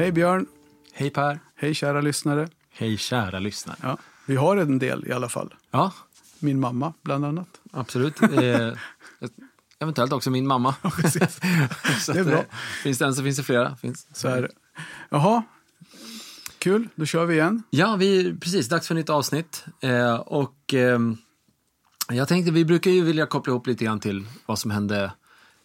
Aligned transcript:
Hej 0.00 0.12
Björn. 0.12 0.46
Hej 0.92 1.10
Per. 1.10 1.40
Hej 1.56 1.74
kära 1.74 2.00
lyssnare. 2.00 2.48
Hej 2.70 2.96
kära 2.96 3.38
lyssnare. 3.38 3.76
Ja, 3.82 3.98
vi 4.26 4.36
har 4.36 4.56
en 4.56 4.78
del 4.78 5.06
i 5.06 5.12
alla 5.12 5.28
fall. 5.28 5.54
Ja, 5.70 5.92
Min 6.38 6.60
mamma 6.60 6.92
bland 7.02 7.24
annat. 7.24 7.48
absolut. 7.72 8.22
Eh, 8.22 8.30
eventuellt 9.78 10.12
också 10.12 10.30
min 10.30 10.46
mamma. 10.46 10.74
så 12.00 12.12
Det 12.12 12.18
är 12.20 12.24
bra. 12.24 12.38
eh, 12.38 12.44
Finns 12.82 12.98
det 12.98 13.04
en 13.04 13.14
så 13.14 13.22
finns 13.22 13.36
det 13.36 13.42
flera. 13.42 13.76
Finns. 13.76 14.06
Så 14.12 14.28
är 14.28 14.42
det. 14.42 14.48
Jaha, 15.10 15.42
kul. 16.58 16.88
Då 16.94 17.04
kör 17.06 17.26
vi 17.26 17.34
igen. 17.34 17.62
Ja, 17.70 17.96
vi, 17.96 18.38
precis. 18.40 18.68
Dags 18.68 18.86
för 18.88 18.94
ett 18.94 18.98
nytt 18.98 19.10
avsnitt. 19.10 19.64
Eh, 19.80 20.14
och 20.14 20.74
ehm, 20.74 21.16
jag 22.08 22.28
tänkte, 22.28 22.52
vi 22.52 22.64
brukar 22.64 22.90
ju 22.90 23.02
vilja 23.04 23.26
koppla 23.26 23.50
ihop 23.50 23.66
lite 23.66 23.84
grann 23.84 24.00
till 24.00 24.26
vad 24.46 24.58
som 24.58 24.70
hände 24.70 25.12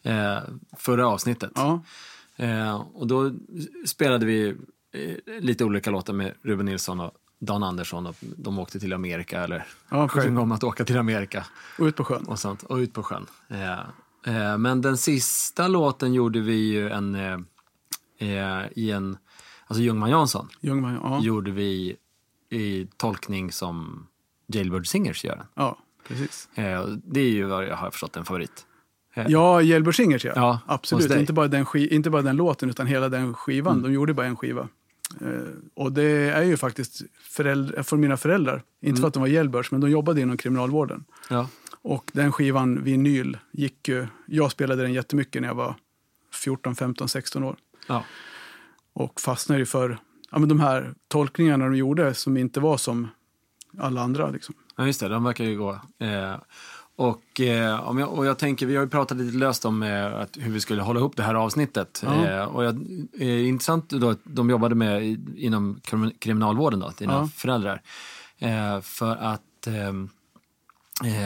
eh, 0.04 0.38
förra 0.78 1.08
avsnittet. 1.08 1.52
Ja, 1.56 1.84
Eh, 2.36 2.76
och 2.94 3.08
då 3.08 3.32
spelade 3.86 4.26
vi 4.26 4.56
eh, 4.92 5.42
lite 5.42 5.64
olika 5.66 5.92
låtar 5.92 6.14
med 6.14 6.34
Ruben 6.42 6.66
Nilsson 6.66 7.00
och 7.00 7.12
Dan 7.40 7.64
Andersson. 7.64 8.08
Och 8.08 8.16
de 8.20 8.60
åkte 8.60 8.80
till 8.80 8.94
Amerika 8.94 9.44
eller 9.44 9.68
Ja, 9.90 10.08
sjöng 10.08 10.38
om 10.38 10.52
att 10.52 10.64
åka 10.64 10.86
till 10.86 10.98
Amerika. 10.98 11.46
och 11.80 11.86
ut 11.86 11.96
på 11.96 12.04
sjön. 12.04 12.26
och 12.26 12.40
sånt 12.40 12.64
och 12.64 12.76
ut 12.78 12.94
på 12.94 13.04
sjön. 13.04 13.26
Eh, 13.50 13.80
eh, 14.36 14.58
men 14.58 14.82
den 14.82 14.98
sista 14.98 15.68
låten 15.68 16.14
gjorde 16.14 16.40
vi 16.40 16.56
ju 16.56 16.90
en 16.90 17.16
eh, 17.16 17.40
eh, 18.18 18.66
i 18.76 18.92
en, 18.92 19.18
alltså 19.68 19.84
Ljungman 19.84 20.10
Jansson 20.10 20.48
Ljungman, 20.62 21.00
ja. 21.04 21.20
gjorde 21.22 21.52
vi 21.52 21.96
i 22.50 22.88
tolkning 22.98 23.52
som 23.52 24.08
Jailbird 24.48 24.88
Singers 24.88 25.24
gör 25.24 25.36
den. 25.36 25.46
ja, 25.54 25.78
precis. 26.08 26.50
Det 27.04 27.20
är 27.20 27.30
ju 27.30 27.44
vad 27.44 27.66
jag 27.66 27.76
har 27.76 27.92
förstått 27.92 28.18
en 28.18 28.26
favorit. 28.26 28.66
Eh, 29.16 29.26
Ja, 29.28 29.62
Jailbird 29.62 29.96
Singers 29.96 30.26
ja. 30.26 30.32
Ja, 30.36 30.60
Absolut. 30.66 31.12
Inte 31.12 31.34
bara, 31.34 31.48
den 31.48 31.66
inte 31.76 32.10
bara 32.10 32.22
den 32.22 32.36
låten 32.36 32.70
utan 32.70 32.88
hela 32.88 33.10
den 33.10 33.34
skivan. 33.34 33.74
Mm. 33.74 33.84
De 33.84 33.94
gjorde 33.94 34.14
bara 34.14 34.26
en 34.26 34.36
skiva. 34.36 34.68
Eh, 35.22 35.28
och 35.74 35.92
det 35.92 36.04
är 36.30 36.44
ju 36.44 36.58
faktiskt 36.58 37.02
föräldrar, 37.22 37.84
från 37.84 38.00
mina 38.00 38.18
föräldrar. 38.18 38.56
Inte 38.82 38.90
Mm. 38.90 39.02
för 39.02 39.08
att 39.08 39.14
de 39.14 39.20
var 39.20 39.28
Jailbirds, 39.28 39.72
men 39.72 39.82
de 39.82 39.90
jobbade 39.90 40.22
inom 40.22 40.38
kriminalvården. 40.38 41.06
Ja, 41.30 41.48
Och 41.82 42.12
den 42.14 42.32
skivan, 42.32 42.84
vinyl, 42.84 43.38
gick 43.52 43.88
ju... 43.88 44.08
Jag 44.26 44.52
spelade 44.52 44.82
den 44.82 44.94
jättemycket 44.94 45.42
när 45.42 45.50
jag 45.50 45.56
var 45.56 45.76
14, 46.34 46.76
15, 46.76 47.10
16 47.10 47.44
år. 47.44 47.56
ja, 47.88 48.04
Och 48.94 49.22
fastnade 49.22 49.60
ju 49.60 49.66
för 49.66 49.98
ja, 50.32 50.40
men 50.40 50.50
de 50.50 50.60
här 50.60 50.94
tolkningarna 51.08 51.66
de 51.66 51.76
gjorde 51.78 52.14
som 52.14 52.38
inte 52.38 52.60
var 52.60 52.78
som 52.78 53.08
alla 53.80 54.02
andra. 54.02 54.30
Liksom. 54.30 54.56
ja 54.76 54.86
just 54.88 55.00
det, 55.00 55.08
de 55.08 55.24
verkar 55.24 55.44
ju 55.44 55.58
gå. 55.58 55.72
Eh, 56.00 56.36
och, 56.98 57.42
eh, 57.42 57.90
om 57.90 57.98
jag, 58.00 58.14
och 58.14 58.26
jag 58.26 58.38
tänker, 58.38 58.66
vi 58.66 58.76
har 58.76 58.84
ju 58.84 58.90
pratat 58.90 59.18
lite 59.18 59.38
löst 59.38 59.66
om 59.66 59.84
eh, 59.84 60.16
att, 60.16 60.38
hur 60.38 60.52
vi 60.52 60.60
skulle 60.60 60.82
hålla 60.82 61.00
ihop 61.00 61.16
det 61.18 61.24
här 61.24 61.36
avsnittet. 61.36 62.02
Ja. 62.06 62.26
Eh, 62.28 62.44
och 62.44 62.64
jag, 62.66 62.76
eh, 63.20 63.48
intressant 63.48 63.90
då 63.90 64.10
att 64.10 64.20
de 64.24 64.50
jobbade 64.50 64.76
med 64.76 65.06
i- 65.06 65.20
inom 65.38 65.80
krim- 65.84 66.12
kriminalvården 66.20 66.80
då, 66.80 66.92
dina 66.98 67.14
Ja. 67.14 67.28
föräldrar. 67.36 67.82
Eh, 68.40 68.82
för 68.82 69.16
att 69.16 69.68
eh, 69.68 69.94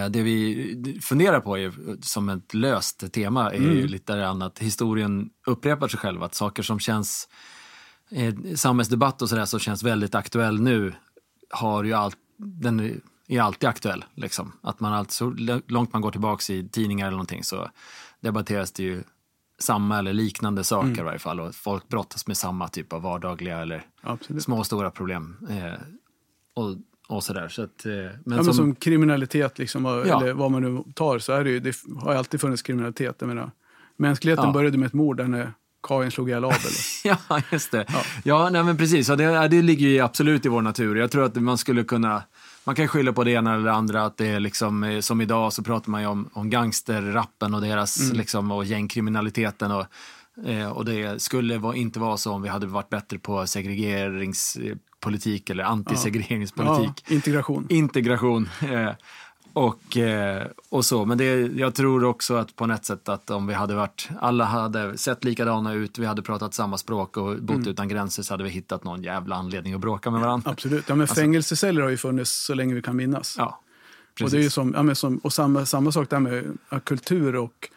det 0.10 0.22
vi 0.24 1.00
funderar 1.02 1.40
på 1.40 1.58
är, 1.58 1.74
som 2.02 2.30
ett 2.30 2.54
löst 2.54 3.12
tema 3.12 3.52
är 3.52 3.58
Mm. 3.58 3.76
ju 3.78 3.88
lite 3.88 4.18
grann 4.18 4.42
att 4.42 4.60
historien 4.60 5.30
upprepar 5.48 5.88
sig 5.88 6.00
själv. 6.00 6.24
Att 6.24 6.36
saker 6.36 6.64
som 6.64 6.80
känns 6.80 7.28
samhällsdebatt 8.56 9.22
och 9.22 9.30
sådär 9.30 9.46
som 9.46 9.60
känns 9.60 9.84
väldigt 9.84 10.16
aktuell 10.16 10.62
nu 10.62 10.94
har 11.50 11.84
ju 11.84 11.94
allt, 11.94 12.18
den 12.38 13.02
är- 13.38 13.42
alltid 13.42 13.70
aktuell. 13.70 14.06
Liksom. 14.16 14.52
Att 14.62 14.80
man 14.80 14.94
allt, 14.94 15.12
så 15.12 15.30
långt 15.68 15.94
man 15.94 16.02
går 16.02 16.12
tillbaka 16.12 16.54
i 16.54 16.70
tidningar 16.70 17.08
eller 17.08 17.18
någonting 17.18 17.44
så 17.44 17.70
debatteras 18.20 18.72
det 18.72 18.84
ju 18.84 19.04
samma 19.60 20.00
eller 20.00 20.14
liknande 20.14 20.64
saker 20.64 20.88
Mm. 20.88 21.00
i 21.00 21.04
varje 21.04 21.20
fall. 21.20 21.40
Och 21.40 21.56
folk 21.56 21.88
brottas 21.88 22.28
med 22.28 22.38
samma 22.38 22.68
typ 22.68 22.94
av 22.94 23.02
vardagliga 23.02 23.58
eller 23.60 23.86
Absolut. 24.02 24.44
små 24.44 24.58
och 24.60 24.66
stora 24.66 24.92
problem. 24.92 25.36
Eh, 25.50 25.74
och, 26.54 26.76
och 27.08 27.24
sådär. 27.24 27.48
Så 27.50 27.64
att, 27.64 27.86
eh, 27.86 27.92
men, 27.92 28.04
ja, 28.04 28.20
men 28.26 28.44
som, 28.46 28.54
som, 28.54 28.76
kriminalitet, 28.76 29.60
liksom, 29.60 29.86
Ja. 29.86 30.02
eller 30.22 30.34
vad 30.34 30.52
man 30.52 30.62
nu 30.62 30.84
tar, 30.96 31.20
så 31.20 31.34
är 31.34 31.44
det 31.44 31.50
ju, 31.50 31.60
det 31.60 31.76
har 32.02 32.16
alltid 32.16 32.42
funnits 32.42 32.62
kriminalitet. 32.62 33.16
Jag 33.20 33.28
menar, 33.28 33.52
mänskligheten 33.98 34.46
Ja. 34.46 34.52
började 34.52 34.78
med 34.78 34.88
ett 34.88 34.94
mord 34.94 35.18
där 35.18 35.28
när 35.28 35.54
Kain 35.84 36.12
slog 36.12 36.30
ihjäl 36.30 36.44
Abel. 36.46 36.58
Ja, 37.04 37.42
just 37.52 37.72
det. 37.72 37.86
Ja, 38.24 38.50
nej, 38.50 38.64
men 38.64 38.78
precis. 38.78 39.10
Ja, 39.10 39.16
det, 39.16 39.48
det 39.48 39.62
ligger 39.62 39.88
ju 39.88 40.00
absolut 40.00 40.46
i 40.46 40.50
vår 40.50 40.62
natur. 40.62 40.96
Jag 40.96 41.12
tror 41.12 41.24
att 41.24 41.36
man 41.36 41.58
skulle 41.58 41.84
kunna... 41.84 42.24
Man 42.70 42.76
kan 42.76 42.88
skylla 42.88 43.14
på 43.14 43.24
det 43.24 43.32
ena 43.32 43.54
eller 43.54 43.66
det 43.66 43.74
andra. 43.74 44.06
Att 44.06 44.18
det 44.18 44.28
är 44.28 44.40
liksom, 44.40 44.84
eh, 44.84 45.00
som 45.00 45.22
idag 45.22 45.54
så 45.54 45.64
pratar 45.64 45.92
man 45.92 46.02
ju 46.02 46.08
om, 46.08 46.30
om 46.34 46.50
gangsterrappen 46.50 47.54
och 47.54 47.62
deras 47.62 48.14
liksom, 48.14 48.52
och 48.52 48.66
gängkriminaliteten. 48.66 49.72
Och, 49.72 49.86
eh, 50.48 50.70
och 50.70 50.86
det 50.86 51.22
skulle 51.22 51.58
vara, 51.58 51.76
inte 51.76 52.00
vara 52.00 52.18
så 52.18 52.32
om 52.32 52.42
vi 52.42 52.50
hade 52.50 52.68
varit 52.68 52.90
bättre 52.90 53.20
på 53.20 53.48
segregeringspolitik 53.48 55.50
eller 55.50 55.64
antisegregeringspolitik. 55.64 57.04
ja, 57.08 57.16
integration. 57.16 57.66
Integration. 57.70 58.50
Eh, 58.62 58.92
och, 59.60 59.98
eh, 59.98 60.48
och 60.70 60.86
så. 60.86 61.06
Men 61.06 61.18
det, 61.18 61.26
jag 61.56 61.76
tror 61.76 62.04
också 62.04 62.36
att 62.36 62.56
på 62.56 62.66
något 62.66 62.86
sätt 62.86 63.10
att 63.10 63.30
om 63.30 63.48
vi 63.48 63.54
hade 63.54 63.76
varit, 63.76 64.10
alla 64.20 64.46
hade 64.46 64.98
sett 64.98 65.24
likadana 65.24 65.74
ut, 65.74 66.00
vi 66.00 66.06
hade 66.06 66.22
pratat 66.22 66.54
samma 66.54 66.78
språk 66.78 67.18
och 67.18 67.36
bott 67.42 67.56
Mm. 67.56 67.68
utan 67.68 67.88
gränser 67.88 68.24
så 68.24 68.34
hade 68.34 68.44
vi 68.44 68.50
hittat 68.50 68.84
någon 68.84 69.04
jävla 69.04 69.36
anledning 69.36 69.74
att 69.74 69.80
bråka 69.82 70.12
med 70.12 70.22
varandra. 70.22 70.52
Absolut. 70.52 70.90
Ja, 70.90 70.96
men 70.96 71.08
fängelseceller 71.08 71.82
har 71.82 71.90
ju 71.90 71.98
funnits 71.98 72.46
så 72.46 72.54
länge 72.54 72.74
vi 72.76 72.82
kan 72.82 72.96
minnas. 72.96 73.36
Ja, 73.38 73.46
och 74.12 74.18
precis. 74.18 74.32
det 74.32 74.46
är 74.46 74.50
som, 74.50 74.74
ja, 74.76 74.84
men 74.84 74.96
som, 74.96 75.18
och 75.18 75.34
samma, 75.34 75.66
samma 75.66 75.92
sak 75.92 76.10
där 76.10 76.20
med 76.20 76.58
ja, 76.70 76.80
kultur 76.80 77.36
och, 77.36 77.70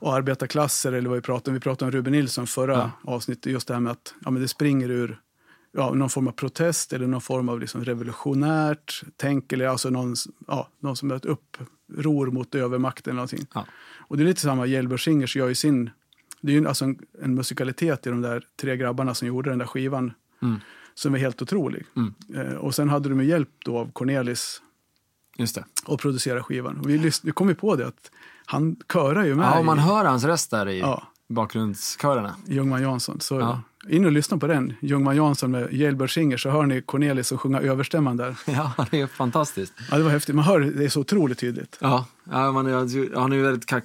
och 0.00 0.14
arbetarklasser, 0.14 0.92
eller 0.92 1.08
vad 1.08 1.16
vi 1.16 1.22
pratade 1.22 1.50
om. 1.50 1.54
Vi 1.54 1.60
pratade 1.60 1.84
om 1.88 1.92
Ruben 1.92 2.12
Nilsson 2.12 2.46
förra 2.46 2.90
Ja. 3.04 3.12
avsnittet, 3.14 3.52
just 3.52 3.68
det 3.68 3.74
här 3.74 3.80
med 3.80 3.92
att 3.92 4.14
ja, 4.24 4.30
men 4.30 4.42
det 4.42 4.48
springer 4.48 4.90
ur 4.90 5.18
ja, 5.72 5.94
någon 5.94 6.10
form 6.10 6.28
av 6.28 6.32
protest 6.32 6.92
eller 6.92 7.06
någon 7.06 7.20
form 7.20 7.48
av 7.48 7.60
liksom 7.60 7.84
revolutionärt 7.84 9.02
tänk, 9.16 9.52
eller 9.52 9.66
alltså 9.66 9.90
någon, 9.90 10.14
ja, 10.46 10.68
någon 10.80 10.96
som 10.96 11.10
är 11.10 11.14
ett 11.14 11.24
uppror 11.24 12.30
mot 12.30 12.54
övermakten 12.54 13.10
eller 13.10 13.16
någonting. 13.16 13.46
Ja. 13.54 13.64
Och 13.98 14.16
det 14.16 14.22
är 14.22 14.24
lite 14.24 14.40
samma, 14.40 14.66
Yellow 14.66 14.96
Singers 14.96 15.36
gör 15.36 15.48
ju 15.48 15.54
sin, 15.54 15.90
det 16.40 16.52
är 16.52 16.60
ju 16.60 16.68
alltså 16.68 16.84
en, 16.84 16.98
en 17.22 17.34
musikalitet 17.34 18.06
i 18.06 18.10
de 18.10 18.22
där 18.22 18.44
tre 18.60 18.76
grabbarna 18.76 19.14
som 19.14 19.28
gjorde 19.28 19.50
den 19.50 19.58
där 19.58 19.66
skivan 19.66 20.12
Mm. 20.42 20.56
som 20.94 21.14
är 21.14 21.18
helt 21.18 21.42
otrolig. 21.42 21.84
Mm. 21.96 22.14
Eh, 22.36 22.54
och 22.54 22.74
sen 22.74 22.88
hade 22.88 23.08
de 23.08 23.24
hjälp 23.24 23.48
då 23.64 23.78
av 23.78 23.92
Cornelis 23.92 24.62
Just 25.36 25.54
det. 25.54 25.64
och 25.86 26.00
producera 26.00 26.42
skivan. 26.42 26.76
Och 26.80 26.88
vi, 26.90 26.98
lys- 26.98 27.20
vi 27.24 27.32
kom 27.32 27.48
ju 27.48 27.54
på 27.54 27.76
det 27.76 27.86
att 27.86 28.10
han 28.46 28.76
körar 28.92 29.24
ju 29.24 29.34
med 29.34 29.46
Ja, 29.46 29.62
man 29.62 29.78
i, 29.78 29.80
hör 29.80 30.04
hans 30.04 30.24
röst 30.24 30.50
där 30.50 30.68
i 30.68 30.80
Ja. 30.80 31.02
Bakgrundskörerna. 31.28 32.34
Ljungman 32.46 32.82
Jansson. 32.82 33.20
Så 33.20 33.40
Ja. 33.40 33.60
in 33.88 34.04
och 34.04 34.12
lyssna 34.12 34.38
på 34.38 34.46
den, 34.46 34.72
Ljungman 34.80 35.16
Jansson 35.16 35.50
med 35.50 35.72
Jailbird 35.72 36.14
Singer, 36.14 36.36
så 36.36 36.50
hör 36.50 36.66
ni 36.66 36.82
Cornelis 36.82 37.32
och 37.32 37.40
sjunga 37.40 37.60
överstämman 37.60 38.16
där. 38.16 38.36
Ja, 38.46 38.86
det 38.90 39.00
är 39.00 39.06
fantastiskt. 39.06 39.72
Ja, 39.90 39.96
det 39.96 40.02
var 40.02 40.10
häftigt. 40.10 40.34
Man 40.34 40.44
hör 40.44 40.60
det 40.60 40.84
är 40.84 40.88
så 40.88 41.00
otroligt 41.00 41.38
tydligt. 41.38 41.78
Ja, 41.80 42.06
ja 42.30 42.52
man 42.52 42.66
är, 42.66 43.16
han 43.18 43.32
är 43.32 43.36
ju 43.36 43.42
väldigt 43.42 43.66
kar 43.66 43.82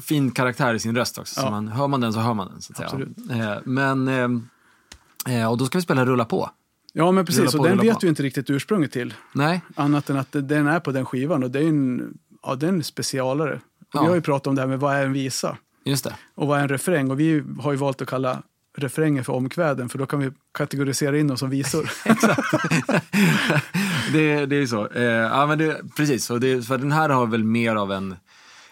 fin 0.00 0.30
karaktär 0.30 0.74
i 0.74 0.78
sin 0.78 0.96
röst 0.96 1.18
också. 1.18 1.34
Så 1.34 1.46
Ja. 1.46 1.50
man, 1.50 1.68
hör 1.68 1.88
man 1.88 2.00
den 2.00 2.12
så 2.12 2.20
hör 2.20 2.34
man 2.34 2.48
den. 2.48 2.60
Så 2.62 2.72
att 2.72 2.76
säga. 2.76 2.88
Absolut. 2.88 3.30
Eh, 3.30 3.56
men, 3.64 4.08
eh, 4.08 5.40
eh, 5.40 5.50
och 5.50 5.58
då 5.58 5.66
ska 5.66 5.78
vi 5.78 5.82
spela 5.82 6.04
Rulla 6.06 6.24
på. 6.24 6.50
Ja, 6.92 7.12
men 7.12 7.26
precis. 7.26 7.52
På, 7.52 7.58
och 7.58 7.68
den 7.68 7.78
vet 7.78 7.92
på. 7.94 7.98
vi 8.02 8.08
inte 8.08 8.22
riktigt 8.22 8.50
ursprunget 8.50 8.92
till. 8.92 9.14
Nej, 9.32 9.60
Annat 9.74 10.10
än 10.10 10.16
att 10.16 10.28
den 10.32 10.66
är 10.66 10.80
på 10.80 10.92
den 10.92 11.06
skivan 11.06 11.42
och 11.42 11.50
det 11.50 11.58
är 11.58 11.68
en, 11.68 12.14
ja, 12.42 12.54
det 12.54 12.66
är 12.66 12.70
en 12.72 12.84
specialare. 12.84 13.60
Ja. 13.92 14.00
Vi 14.02 14.08
har 14.08 14.14
ju 14.14 14.20
pratat 14.20 14.46
om 14.46 14.54
det 14.54 14.60
här 14.60 14.68
med 14.68 14.80
vad 14.80 14.94
är 14.94 15.04
en 15.06 15.12
visa 15.12 15.56
just 15.84 16.04
det. 16.04 16.16
och 16.34 16.46
vad 16.46 16.58
är 16.58 16.62
en 16.62 16.68
refräng. 16.68 17.10
Och 17.10 17.20
vi 17.20 17.42
har 17.60 17.72
ju 17.72 17.78
valt 17.78 18.02
att 18.02 18.08
kalla 18.08 18.42
refrängen 18.78 19.24
för 19.24 19.32
omkväden 19.32 19.88
för 19.88 19.98
då 19.98 20.06
kan 20.06 20.20
vi 20.20 20.30
kategorisera 20.52 21.18
in 21.18 21.28
dem 21.28 21.38
som 21.38 21.50
visor. 21.50 21.90
det, 24.12 24.46
det 24.46 24.56
är 24.56 24.60
ju 24.60 24.66
så. 24.66 24.88
Eh, 24.88 25.02
ja, 25.02 25.46
men 25.46 25.58
det, 25.58 25.80
precis, 25.96 26.30
och 26.30 26.40
det, 26.40 26.66
för 26.66 26.78
den 26.78 26.92
här 26.92 27.08
har 27.08 27.26
väl 27.26 27.44
mer 27.44 27.76
av 27.76 27.92
en, 27.92 28.16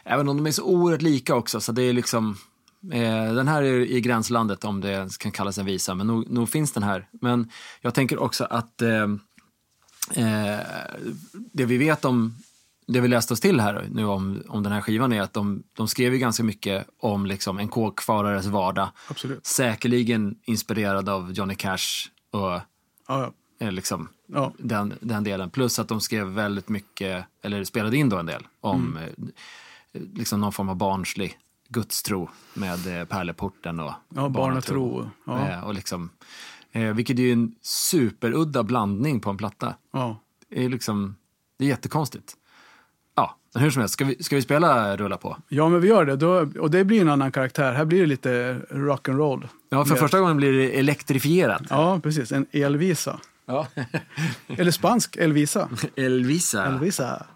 även 0.05 0.29
om 0.29 0.37
de 0.37 0.47
är 0.47 0.51
så 0.51 0.65
oerhört 0.65 1.03
lika 1.03 1.35
också, 1.35 1.61
så 1.61 1.73
det 1.73 1.83
är 1.83 1.93
liksom, 1.93 2.37
eh, 2.93 3.35
den 3.35 3.49
här 3.49 3.63
är 3.63 3.81
i 3.81 4.01
gränslandet 4.01 4.65
om 4.65 4.81
det 4.81 5.19
kan 5.19 5.33
kallas 5.33 5.59
en 5.59 5.67
visa, 5.67 5.95
men 5.95 6.07
nog, 6.07 6.31
nog 6.31 6.49
finns 6.49 6.73
den 6.73 6.83
här. 6.83 7.09
Men 7.21 7.51
jag 7.81 7.95
tänker 7.95 8.19
också 8.19 8.45
att 8.45 8.83
eh, 8.83 9.07
eh, 10.15 10.61
det 11.33 11.65
vi 11.65 11.77
vet 11.77 12.05
om, 12.05 12.35
det 12.87 13.01
vi 13.01 13.09
läste 13.09 13.33
oss 13.33 13.41
till 13.41 13.61
här 13.61 13.89
nu 13.93 14.05
om, 14.05 14.43
om 14.49 14.63
den 14.63 14.73
här 14.73 14.81
skivan 14.81 15.13
är 15.13 15.21
att 15.23 15.33
de, 15.33 15.63
de 15.73 15.89
skrev 15.89 16.13
ju 16.13 16.19
ganska 16.19 16.43
mycket 16.45 16.87
om 17.01 17.27
liksom 17.27 17.59
en 17.59 17.69
kåkfarares 17.69 18.47
vardag. 18.47 18.89
Absolut. 19.11 19.47
Säkerligen 19.47 20.39
inspirerad 20.45 21.09
av 21.09 21.33
Johnny 21.33 21.55
Cash 21.55 22.09
och 22.31 22.41
Ja, 22.41 22.63
ja. 23.09 23.33
eh, 23.59 23.73
liksom 23.73 24.09
Ja. 24.27 24.53
den, 24.59 24.95
den 25.01 25.25
delen. 25.25 25.51
Plus 25.51 25.79
att 25.79 25.89
de 25.89 26.01
skrev 26.01 26.27
väldigt 26.27 26.69
mycket, 26.69 27.25
eller 27.43 27.65
spelade 27.65 27.97
in 27.97 28.09
då 28.09 28.19
en 28.19 28.27
del, 28.27 28.47
om 28.61 28.97
Mm. 28.97 29.03
eh, 29.93 30.01
liksom 30.15 30.41
någon 30.41 30.53
form 30.53 30.69
av 30.69 30.77
barnslig 30.77 31.39
gudstro 31.69 32.31
med 32.55 33.01
eh, 33.01 33.05
pärleporten 33.07 33.81
och 33.81 33.93
Ja, 34.15 34.29
barnatro. 34.29 35.11
Ja. 35.25 35.63
Och 35.63 35.75
liksom, 35.75 36.11
vilket 36.95 37.19
är 37.19 37.23
ju 37.23 37.33
en 37.33 37.55
superudda 37.63 38.63
blandning 38.63 39.21
på 39.21 39.31
en 39.31 39.37
platta. 39.37 39.75
Ja. 39.93 40.21
Det 40.49 40.65
är 40.65 40.69
liksom, 40.69 41.17
det 41.59 41.65
är 41.65 41.69
jättekonstigt. 41.69 42.37
Men 43.57 43.63
hur 43.65 43.71
som 43.71 43.81
helst, 43.81 43.93
ska 43.93 44.05
vi, 44.05 44.23
ska 44.23 44.37
vi 44.37 44.43
spela 44.43 44.97
Rulla 44.97 45.17
på? 45.17 45.37
Ja, 45.49 45.69
men 45.69 45.81
vi 45.81 45.89
gör 45.89 46.05
det. 46.05 46.17
Då, 46.17 46.49
och 46.61 46.71
det 46.71 46.85
blir 46.85 47.01
en 47.01 47.09
annan 47.09 47.33
karaktär. 47.33 47.73
Här 47.73 47.85
blir 47.85 48.01
det 48.01 48.07
lite 48.07 48.61
rock'n'roll. 48.71 49.49
Ja, 49.71 49.85
för 49.85 49.95
Mer. 49.95 50.01
första 50.01 50.21
gången 50.21 50.37
blir 50.37 50.53
det 50.53 50.79
elektrifierat. 50.79 51.63
Ja, 51.71 52.01
precis. 52.03 52.33
En 52.33 52.47
elvisa. 52.53 53.21
Ja. 53.47 53.67
Eller 54.47 54.71
spansk 54.71 55.17
elvisa. 55.17 55.69
Elvisa. 55.97 56.67
Elvisa. 56.67 57.27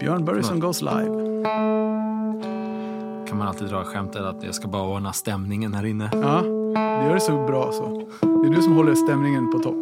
Björn 0.00 0.24
Börjesson 0.24 0.60
goes 0.60 0.82
live. 0.82 1.34
kan 3.28 3.38
man 3.38 3.48
alltid 3.48 3.68
dra 3.68 3.84
skämtet 3.84 4.22
att 4.22 4.42
jag 4.42 4.54
ska 4.54 4.68
bara 4.68 4.82
ordna 4.82 5.12
stämningen 5.12 5.74
här 5.74 5.86
inne. 5.86 6.10
Ja, 6.12 6.42
det 6.74 7.06
gör 7.06 7.14
det 7.14 7.20
så 7.20 7.46
bra 7.46 7.72
så. 7.72 8.08
Det 8.20 8.48
är 8.48 8.54
du 8.56 8.62
som 8.62 8.72
håller 8.76 8.94
stämningen 8.94 9.52
på 9.52 9.58
topp. 9.58 9.76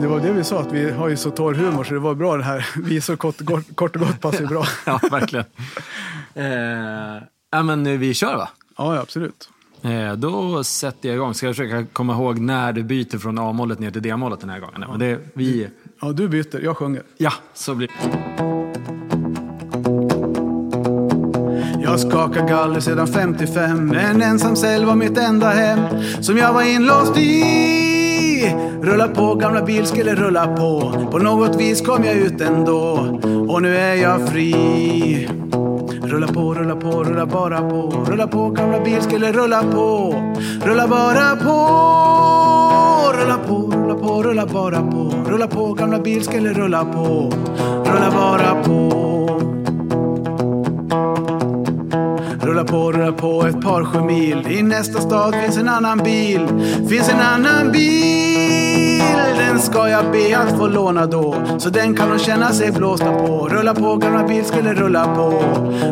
Det 0.00 0.06
var 0.06 0.20
det 0.20 0.32
vi 0.32 0.44
sa, 0.44 0.60
att 0.60 0.72
vi 0.72 0.90
har 0.90 1.08
ju 1.08 1.16
så 1.16 1.30
torr 1.30 1.54
humor 1.54 1.84
så 1.84 1.94
det 1.94 2.00
var 2.00 2.14
bra 2.14 2.36
det 2.36 2.42
här. 2.44 2.66
Visor 2.76 3.16
kort, 3.16 3.44
kort, 3.46 3.64
kort 3.76 3.96
och 3.96 4.00
gott 4.02 4.20
passar 4.20 4.40
ju 4.40 4.46
bra. 4.46 4.64
Ja, 4.86 5.00
verkligen. 5.10 5.44
eh, 6.34 7.22
ja, 7.50 7.62
men 7.62 7.98
vi 7.98 8.14
kör 8.14 8.36
va? 8.36 8.48
Ja, 8.78 8.94
ja, 8.94 9.00
absolut. 9.00 9.48
Eh, 9.82 10.12
då 10.12 10.64
sätter 10.64 11.08
jag 11.08 11.16
igång. 11.16 11.34
Ska 11.34 11.46
jag 11.46 11.56
försöka 11.56 11.86
komma 11.92 12.12
ihåg 12.12 12.38
när 12.38 12.72
du 12.72 12.82
byter 12.82 13.18
från 13.18 13.38
A-målet 13.38 13.78
ner 13.78 13.90
till 13.90 14.02
D-målet 14.02 14.40
den 14.40 14.50
här 14.50 14.60
gången. 14.60 14.84
Men 14.90 14.98
det, 14.98 15.18
vi, 15.34 15.68
Ja, 16.02 16.12
du 16.12 16.28
byter, 16.28 16.60
jag 16.64 16.76
sjunger. 16.76 17.02
ja, 17.16 17.32
så 17.54 17.74
blir 17.74 17.88
Jag 21.90 22.00
skakar 22.00 22.48
galler 22.48 22.80
sedan 22.80 23.06
55 23.06 23.92
En 23.92 24.22
ensam 24.22 24.56
cell 24.56 24.84
var 24.84 24.94
mitt 24.94 25.18
enda 25.18 25.48
hem 25.48 25.78
Som 26.20 26.36
jag 26.36 26.52
var 26.52 26.62
inlåst 26.62 27.16
i. 27.16 28.56
Rulla 28.82 29.08
på 29.08 29.34
gamla 29.34 29.62
bil 29.62 29.86
skulle 29.86 30.14
rulla 30.14 30.46
på. 30.46 30.92
På 31.10 31.18
något 31.18 31.60
vis 31.60 31.80
kom 31.80 32.04
jag 32.04 32.14
ut 32.14 32.40
ändå 32.40 33.18
Och 33.48 33.62
nu 33.62 33.76
är 33.76 33.94
jag 33.94 34.28
fri. 34.28 35.28
Rulla 36.02 36.26
på, 36.26 36.54
rulla 36.54 36.76
på, 36.76 37.04
rulla 37.04 37.26
bara 37.26 37.58
på. 37.58 38.04
Rulla 38.08 38.26
på 38.26 38.50
gamla 38.50 38.80
bil 38.80 39.02
skulle 39.02 39.32
rulla 39.32 39.62
på. 39.62 40.14
Rulla 40.64 40.88
bara 40.88 41.36
på. 41.36 41.90
Rulla 43.14 43.38
på, 43.48 43.70
rulla 43.70 43.94
på, 43.94 44.22
rulla 44.22 44.46
bara 44.46 44.80
på. 44.80 45.12
Rulla 45.26 45.46
på 45.46 45.72
gamla 45.72 45.98
bil 45.98 46.22
skulle 46.22 46.52
rulla 46.52 46.84
på. 46.84 47.32
Rulla 47.84 48.10
bara 48.10 48.49
Rulla 52.70 52.78
på, 52.82 52.92
rulla 52.92 53.12
på 53.12 53.46
ett 53.46 53.60
par 53.60 53.84
sju 53.84 54.00
mil. 54.00 54.46
I 54.50 54.62
nästa 54.62 55.00
stad 55.00 55.34
finns 55.34 55.56
en 55.58 55.68
annan 55.68 55.98
bil. 55.98 56.48
Finns 56.88 57.08
en 57.08 57.20
annan 57.20 57.72
bil. 57.72 59.02
Den 59.38 59.58
ska 59.58 59.88
jag 59.88 60.12
be 60.12 60.38
att 60.38 60.58
få 60.58 60.66
låna 60.66 61.06
då. 61.06 61.34
Så 61.58 61.70
den 61.70 61.94
kan 61.94 62.10
de 62.10 62.18
känna 62.18 62.52
sig 62.52 62.72
blåsta 62.72 63.12
på. 63.12 63.48
Rulla 63.48 63.74
på, 63.74 63.96
gamla 63.96 64.28
bil 64.28 64.44
skulle 64.44 64.74
rulla 64.74 65.14
på. 65.14 65.42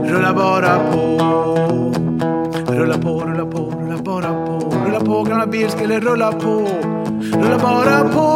Rulla 0.05 0.35
bara 0.35 0.79
på. 0.93 1.19
Rulla 2.73 2.99
på, 2.99 3.21
rulla 3.21 3.47
på, 3.47 3.73
rulla 3.81 3.97
bara 4.03 4.47
på. 4.47 4.73
Rulla 4.87 5.01
på, 5.01 5.23
gamla 5.23 5.47
bil 5.47 5.71
skulle 5.71 6.01
rulla 6.01 6.33
på. 6.33 6.67
Rulla 7.33 7.59
bara 7.63 8.09
på. 8.09 8.29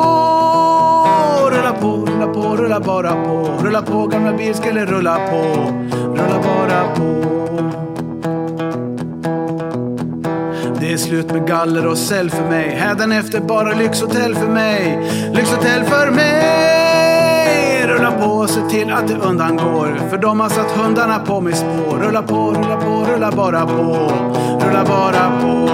Rulla 1.51 1.73
på, 1.81 2.07
rulla 2.07 2.27
på, 2.27 2.57
rulla 2.57 2.81
bara 2.81 3.11
på. 3.11 3.51
Rulla 3.63 3.83
på, 3.83 4.07
gamla 4.07 4.33
bil 4.33 4.55
skulle 4.55 4.87
rulla 4.87 5.15
på. 5.15 5.43
Rulla 5.93 6.43
bara 6.43 6.95
på. 6.95 7.33
Det 10.93 10.97
är 10.97 10.99
slut 10.99 11.33
med 11.33 11.47
galler 11.47 11.87
och 11.87 11.99
cell 11.99 12.31
för 12.31 12.49
mig. 12.49 12.69
Hädanefter 12.69 13.41
bara 13.41 13.73
lyxhotell 13.73 14.35
för 14.35 14.47
mig. 14.47 14.99
Lyxhotell 15.35 15.85
för 15.85 16.11
mig. 16.11 17.87
Rulla 17.87 18.13
på 18.13 18.31
och 18.31 18.51
se 18.51 18.61
till 18.61 18.93
att 18.93 19.09
det 19.09 19.15
undangår. 19.15 20.01
För 20.11 20.19
de 20.19 20.41
har 20.41 20.49
satt 20.49 20.71
hundarna 20.71 21.19
på 21.19 21.41
mitt 21.41 21.57
spår. 21.57 21.99
Rulla 21.99 22.23
på, 22.23 22.51
rulla 22.51 22.77
på, 22.77 23.05
rulla 23.13 23.31
bara 23.31 23.67
på. 23.67 24.13
Rulla 24.67 24.85
bara 24.85 25.41
på. 25.41 25.69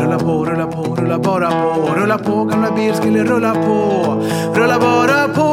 Rulla 0.00 0.18
på, 0.18 0.44
rulla 0.44 0.66
på, 0.66 0.94
rulla 0.94 1.18
bara 1.18 1.50
på. 1.50 1.94
Rulla 1.96 2.18
på, 2.18 2.44
gamla 2.44 2.70
bil 2.70 2.94
skulle 2.94 3.24
rulla 3.24 3.54
på. 3.54 4.22
Rulla 4.54 4.78
bara 4.78 5.28
på. 5.28 5.50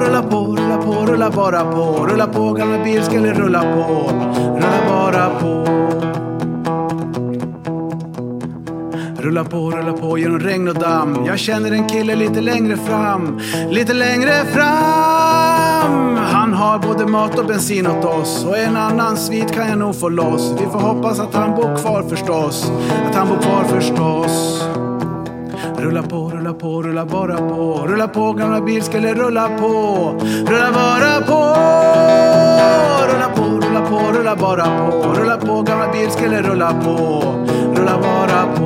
Rulla 0.00 0.22
på, 0.22 0.56
rulla 0.56 0.76
på, 0.76 1.06
rulla 1.06 1.30
bara 1.30 1.64
på. 1.64 2.06
Rulla 2.06 2.26
på, 2.26 2.52
gamla 2.52 2.84
bil 2.84 3.04
skulle 3.04 3.32
rulla 3.32 3.60
på. 3.60 4.10
Rulla 4.56 4.80
bara 4.88 5.28
på. 5.40 5.95
Rulla 9.26 9.44
på, 9.44 9.70
rulla 9.70 9.92
på 9.92 10.18
genom 10.18 10.40
regn 10.40 10.68
och 10.68 10.74
damm. 10.74 11.24
Jag 11.26 11.38
känner 11.38 11.72
en 11.72 11.88
kille 11.88 12.14
lite 12.16 12.40
längre 12.40 12.76
fram. 12.76 13.40
Lite 13.70 13.94
längre 13.94 14.32
fram. 14.44 16.16
Han 16.16 16.52
har 16.52 16.78
både 16.78 17.06
mat 17.06 17.38
och 17.38 17.46
bensin 17.46 17.86
åt 17.86 18.04
oss. 18.04 18.44
Och 18.44 18.58
en 18.58 18.76
annan 18.76 19.16
svit 19.16 19.52
kan 19.52 19.68
jag 19.68 19.78
nog 19.78 20.00
få 20.00 20.08
loss. 20.08 20.54
Vi 20.60 20.66
får 20.66 20.78
hoppas 20.78 21.20
att 21.20 21.34
han 21.34 21.54
bor 21.54 21.76
kvar 21.76 22.02
förstås. 22.02 22.72
Att 23.08 23.14
han 23.14 23.28
bor 23.28 23.36
kvar 23.36 23.64
förstås. 23.64 24.64
Rulla 25.78 26.02
på, 26.02 26.30
rulla 26.30 26.52
på, 26.52 26.82
rulla 26.82 27.06
bara 27.06 27.36
på. 27.36 27.86
Rulla 27.86 28.08
på, 28.08 28.32
gamla 28.32 28.60
bil 28.60 28.82
skulle 28.82 29.14
rulla 29.14 29.48
på. 29.48 29.72
Rulla 30.46 30.72
bara 30.72 31.20
på. 31.20 31.40
Rulla 33.12 33.28
på, 33.36 33.65
rulla 33.76 33.90
på, 33.90 34.12
rulla 34.18 34.36
bara 34.36 34.90
på. 34.90 35.12
Rulla 35.14 35.36
på, 35.36 35.62
gamla 35.62 35.92
bil 35.92 36.10
skulle 36.10 36.42
rulla 36.42 36.82
på. 36.82 36.96
Rulla 37.76 37.98
bara 38.02 38.56
på. 38.56 38.64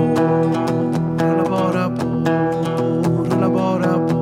Rulla 1.25 1.45
bara 1.51 1.89
på. 1.97 2.07
Rulla 3.31 3.49
bara 3.49 4.09
på. 4.09 4.21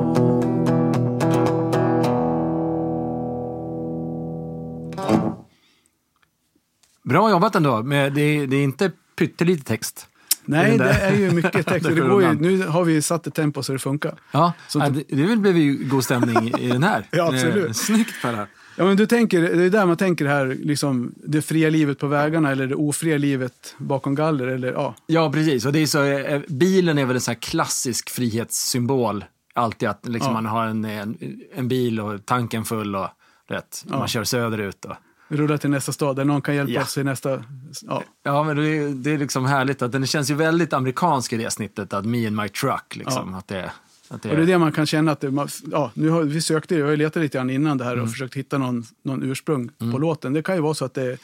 Bra 7.03 7.29
jobbat 7.29 7.55
ändå. 7.55 7.83
Men 7.83 8.13
det, 8.13 8.21
är- 8.21 8.47
det 8.47 8.55
är 8.55 8.63
inte 8.63 8.91
pyttelite 9.15 9.63
text. 9.63 10.05
Nej, 10.45 10.77
Det 10.77 10.89
är 10.89 11.15
ju 11.15 11.31
mycket 11.31 11.67
text. 11.67 11.89
Det 11.89 11.95
går 11.95 12.21
ju, 12.23 12.33
nu 12.33 12.67
har 12.67 12.83
vi 12.83 13.01
satt 13.01 13.27
ett 13.27 13.35
tempo 13.35 13.63
så 13.63 13.73
det 13.73 13.79
funkar. 13.79 14.13
Ja, 14.31 14.53
Så- 14.67 14.79
det, 14.79 15.03
det 15.07 15.35
blev 15.35 15.57
ju 15.57 15.89
god 15.89 16.03
stämning 16.03 16.53
i 16.59 16.67
den 16.67 16.83
här. 16.83 17.05
Ja, 17.11 17.27
absolut. 17.27 17.67
Eh, 17.67 17.71
Snyggt 17.73 18.21
Per. 18.21 18.47
Ja, 18.79 18.85
men 18.85 18.97
du 18.97 19.05
tänker, 19.05 19.41
det 19.41 19.63
är 19.63 19.69
där 19.69 19.85
man 19.85 19.97
tänker 19.97 20.25
här, 20.25 20.57
liksom 20.63 21.13
det 21.15 21.41
fria 21.41 21.69
livet 21.69 21.99
på 21.99 22.07
vägarna 22.07 22.51
eller 22.51 22.67
det 22.67 22.75
ofria 22.75 23.17
livet 23.17 23.75
bakom 23.77 24.15
galler. 24.15 24.47
Eller, 24.47 24.71
ja. 24.73 24.95
Ja, 25.07 25.31
precis. 25.31 25.65
Och 25.65 25.73
det 25.73 25.79
är 25.79 25.85
så, 25.85 26.03
eh, 26.03 26.41
bilen 26.47 26.97
är 26.97 27.05
väl 27.05 27.15
en 27.15 27.21
här 27.27 27.33
klassisk 27.33 28.09
frihetssymbol. 28.09 29.25
Alltid 29.53 29.89
att 29.89 30.05
liksom, 30.07 30.29
Ja. 30.29 30.33
man 30.41 30.45
har 30.45 30.65
en, 30.65 30.85
en, 30.85 31.17
en 31.55 31.67
bil 31.67 31.99
och 31.99 32.25
tanken 32.25 32.65
full 32.65 32.95
och 32.95 33.07
rätt, 33.49 33.83
man 33.87 34.07
kör 34.07 34.23
söderut. 34.23 34.85
Och, 34.85 34.95
Rulla 35.31 35.57
till 35.57 35.69
nästa 35.69 35.91
stad 35.91 36.15
där 36.15 36.25
någon 36.25 36.41
kan 36.41 36.55
hjälpa 36.55 36.73
Ja. 36.73 36.81
oss 36.81 36.97
i 36.97 37.03
nästa... 37.03 37.43
Ja. 37.81 38.03
ja, 38.23 38.43
men 38.43 38.57
det 38.57 38.67
är, 38.77 38.89
det 38.89 39.11
är 39.11 39.17
liksom 39.17 39.45
härligt 39.45 39.81
att 39.81 39.91
den 39.91 40.05
känns 40.07 40.29
ju 40.29 40.33
väldigt 40.35 40.73
amerikansk 40.73 41.33
i 41.33 41.37
det 41.37 41.51
snittet, 41.51 41.93
att 41.93 42.05
me 42.05 42.27
and 42.27 42.35
my 42.35 42.49
truck. 42.49 42.95
Liksom, 42.95 43.33
att 43.33 43.47
det, 43.47 43.71
det, 44.09 44.29
Och 44.29 44.35
det 44.35 44.41
är 44.41 44.45
det 44.45 44.57
man 44.57 44.71
kan 44.71 44.85
känna 44.85 45.11
att 45.11 45.19
det, 45.19 45.31
man- 45.31 45.47
ja, 45.71 45.91
nu 45.93 46.09
har, 46.09 46.23
vi 46.23 46.41
sökte, 46.41 46.75
jag 46.75 46.87
har 46.87 46.97
letat 46.97 47.21
lite 47.23 47.37
grann 47.37 47.49
innan 47.49 47.77
det 47.77 47.83
här 47.83 47.99
och 47.99 48.09
försökt 48.11 48.35
hitta 48.35 48.57
någon, 48.57 48.83
någon 49.03 49.23
ursprung 49.23 49.69
på 49.91 49.97
låten. 49.97 50.33
Det 50.33 50.43
kan 50.43 50.55
ju 50.55 50.61
vara 50.61 50.73
så 50.73 50.85
att 50.85 50.93
det 50.93 51.03
är 51.03 51.17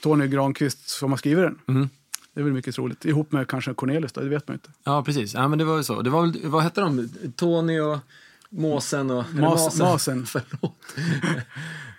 Tony 0.00 0.26
Granqvist 0.28 0.88
som 0.88 1.10
har 1.10 1.16
skrivit 1.18 1.44
den. 1.66 1.88
Det 2.34 2.40
är 2.40 2.44
väl 2.44 2.52
mycket 2.52 2.74
troligt. 2.74 3.04
Ihop 3.04 3.32
med 3.32 3.48
kanske 3.48 3.74
Cornelis 3.74 4.12
då, 4.12 4.20
det 4.20 4.28
vet 4.28 4.48
man 4.48 4.54
inte. 4.54 4.70
Ja, 4.84 5.04
precis. 5.04 5.34
Ja, 5.34 5.48
men 5.48 5.58
det 5.58 5.64
var 5.64 5.76
ju 5.76 5.82
så. 5.84 6.02
Det 6.02 6.10
var 6.10 6.20
väl, 6.22 6.40
vad 6.48 6.62
hette 6.62 6.80
de? 6.80 7.08
Tony 7.36 7.80
och 7.80 7.98
Måsen 8.50 9.10
och... 9.10 9.24
Mas, 9.34 9.78
masen. 9.78 10.26
Förlåt. 10.26 10.76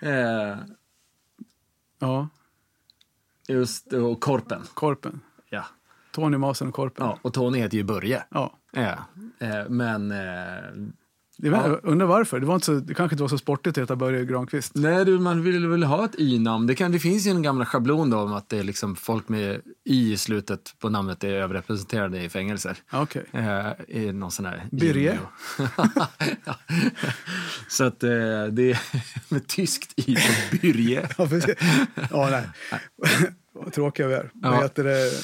eh, 0.00 0.58
Ja, 1.98 2.28
just 3.48 3.92
och 3.92 4.20
Korpen. 4.20 4.62
Korpen. 4.74 5.20
Ja. 6.16 6.22
Tony, 6.22 6.36
Masen 6.36 6.68
och 6.68 6.74
Korpen. 6.74 7.06
ja. 7.06 7.18
Och 7.22 7.34
Tony 7.34 7.58
heter 7.58 7.76
ju 7.76 7.82
Börje. 7.84 8.22
Ja. 8.30 8.58
Ja. 8.72 8.94
Eh, 9.46 9.68
men... 9.68 10.10
Eh, 10.12 10.16
Det 11.38 11.50
var, 11.50 11.68
jag 11.68 11.80
undrar 11.82 12.06
varför. 12.06 12.40
Det, 12.40 12.46
var 12.46 12.54
inte 12.54 12.66
så, 12.66 12.72
det 12.74 12.94
kanske 12.94 13.14
inte 13.14 13.22
var 13.22 13.28
så 13.28 13.38
sportigt 13.38 13.78
att 13.78 13.82
heta 13.82 13.96
Börje 13.96 14.24
Granqvist. 14.24 14.72
nej, 14.74 15.04
du, 15.04 15.18
man 15.18 15.42
vill 15.42 15.66
väl 15.66 15.82
ha 15.82 16.04
ett 16.04 16.14
y-namn. 16.18 16.66
Det, 16.66 16.74
kan, 16.74 16.92
det 16.92 16.98
finns 16.98 17.26
ju 17.26 17.30
en 17.30 17.42
gamla 17.42 17.66
schablon 17.66 18.10
då 18.10 18.18
om 18.18 18.32
att 18.32 18.48
det 18.48 18.58
är 18.58 18.62
liksom 18.62 18.96
folk 18.96 19.28
med 19.28 19.60
y 19.84 20.12
i 20.12 20.16
slutet 20.16 20.74
på 20.78 20.88
namnet 20.88 21.24
är 21.24 21.28
överrepresenterade 21.32 22.22
i 22.22 22.28
fängelser. 22.28 22.76
Ja, 22.92 23.02
Okej. 23.02 23.24
Eh, 23.32 23.66
I 23.88 24.12
någon 24.12 24.30
sån 24.30 24.46
här... 24.46 24.62
Birge? 24.70 25.18
Ja. 26.44 26.56
Så 27.68 27.84
att 27.84 28.02
eh, 28.02 28.08
det 28.52 28.70
är 28.70 28.80
med 29.32 29.46
tyskt 29.46 29.92
i 29.96 30.14
på 30.14 30.56
Byrje. 30.62 31.08
Ja, 31.18 31.26
precis. 31.26 31.54
ja, 32.10 32.28
nej. 32.30 32.42
Vad 33.54 33.72
tråkiga 33.72 34.06
vi 34.08 34.14
är. 34.14 34.30
Ja. 34.42 34.68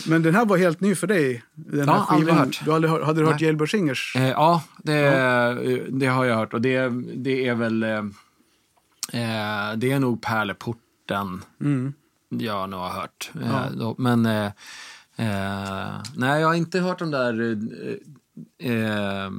Men 0.07 0.23
den 0.23 0.35
här 0.35 0.45
var 0.47 0.57
helt 0.57 0.81
ny 0.81 0.95
för 0.95 1.07
dig. 1.07 1.43
Den 1.55 1.89
här 1.89 1.97
Ja, 1.97 2.07
aldrig 2.09 2.35
hört. 2.35 2.61
Du 2.65 2.73
aldrig, 2.73 2.93
hade 2.93 3.21
du 3.21 3.27
hört. 3.27 3.41
Jailbird 3.41 3.71
Singers? 3.71 4.17
Eh, 4.17 4.29
ja, 4.29 4.63
det, 4.79 5.87
det 5.91 6.07
har 6.07 6.25
jag 6.25 6.37
hört 6.37 6.55
och 6.55 6.61
det, 6.61 6.89
det 7.15 7.49
är 7.49 7.55
väl... 7.55 7.83
Eh, 7.83 7.99
eh, 9.13 9.77
det 9.77 9.93
är 9.93 9.99
nog 9.99 10.23
pärleporten. 10.23 11.45
Mm. 11.61 11.93
jag 12.29 12.71
nog 12.71 12.81
har 12.81 12.89
hört. 13.01 13.31
Eh, 13.35 13.49
Ja. 13.51 13.65
då, 13.79 13.95
men 13.99 14.27
eh, 14.27 14.47
eh, 15.17 16.03
nej, 16.17 16.41
jag 16.41 16.49
har 16.49 16.55
inte 16.55 16.81
hört 16.81 16.99
de 16.99 17.11
där 17.11 17.57
eh, 18.61 18.73
eh, 18.73 19.31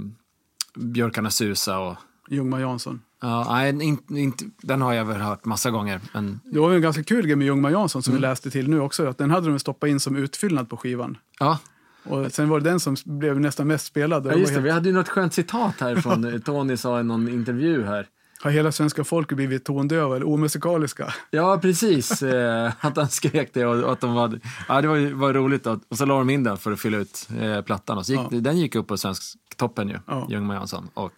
Björkarna 0.75 1.29
Susa 1.29 1.79
och 1.79 1.95
Ljungman 2.29 2.61
Jansson. 2.61 3.01
Ja, 3.21 3.47
nej, 3.49 3.83
inte, 3.83 4.13
inte, 4.19 4.45
den 4.61 4.81
har 4.81 4.93
jag 4.93 5.05
väl 5.05 5.21
hört 5.21 5.45
massa 5.45 5.71
gånger. 5.71 5.99
Men 6.13 6.39
Det 6.43 6.59
var 6.59 6.69
ju 6.69 6.75
en 6.75 6.81
ganska 6.81 7.03
kul 7.03 7.25
grej 7.25 7.35
med 7.35 7.45
Ljungman 7.47 7.71
Jansson 7.71 8.03
som 8.03 8.11
Mm. 8.11 8.21
vi 8.21 8.27
läste 8.27 8.51
till 8.51 8.69
nu 8.69 8.79
också. 8.79 9.07
Att 9.07 9.17
den 9.17 9.31
hade 9.31 9.47
de 9.49 9.59
stoppat 9.59 9.89
in 9.89 9.99
som 9.99 10.15
utfyllnad 10.15 10.69
på 10.69 10.77
skivan. 10.77 11.17
ja, 11.39 11.59
Och 12.03 12.31
sen 12.31 12.49
var 12.49 12.59
det 12.59 12.69
den 12.69 12.79
som 12.79 12.95
blev 13.05 13.39
nästan 13.39 13.67
mest 13.67 13.85
spelad. 13.85 14.25
Ja 14.25 14.31
just 14.33 14.47
det. 14.47 14.53
helt- 14.53 14.65
Vi 14.65 14.69
hade 14.71 14.89
ju 14.89 14.95
något 14.95 15.09
skönt 15.09 15.33
citat 15.33 15.75
här 15.79 15.95
från 15.95 16.33
eh, 16.33 16.39
Tony 16.39 16.77
sa 16.77 16.99
i 16.99 17.03
någon 17.03 17.29
intervju 17.29 17.85
här. 17.85 18.07
Har 18.43 18.51
hela 18.51 18.71
svenska 18.71 19.03
folket 19.03 19.35
blivit 19.35 19.65
tondöva 19.65 20.15
eller 20.15 20.27
omusikaliska? 20.27 21.13
Ja, 21.31 21.59
precis. 21.61 22.23
Eh, 22.23 22.71
att 22.79 22.95
han 22.97 23.09
skrek 23.09 23.53
det 23.53 23.65
och, 23.65 23.91
att 23.93 23.99
de 24.01 24.13
var... 24.13 24.39
Ja, 24.67 24.81
det 24.81 24.87
var, 24.87 25.13
var 25.13 25.33
roligt. 25.33 25.63
Då. 25.63 25.79
Och 25.89 25.97
så 25.97 26.05
la 26.05 26.17
de 26.17 26.29
in 26.29 26.43
den 26.43 26.57
för 26.57 26.71
att 26.71 26.79
fylla 26.79 26.97
ut 26.97 27.27
eh, 27.39 27.61
plattan. 27.61 27.97
Och 27.97 28.05
så 28.05 28.11
gick, 28.11 28.21
Ja. 28.31 28.39
Den 28.39 28.57
gick 28.57 28.75
upp 28.75 28.87
på 28.87 28.97
Svensktoppen 28.97 29.89
ju, 29.89 29.97
Ja. 30.07 30.27
Ljungman 30.29 30.55
Jansson. 30.55 30.89
Och 30.93 31.13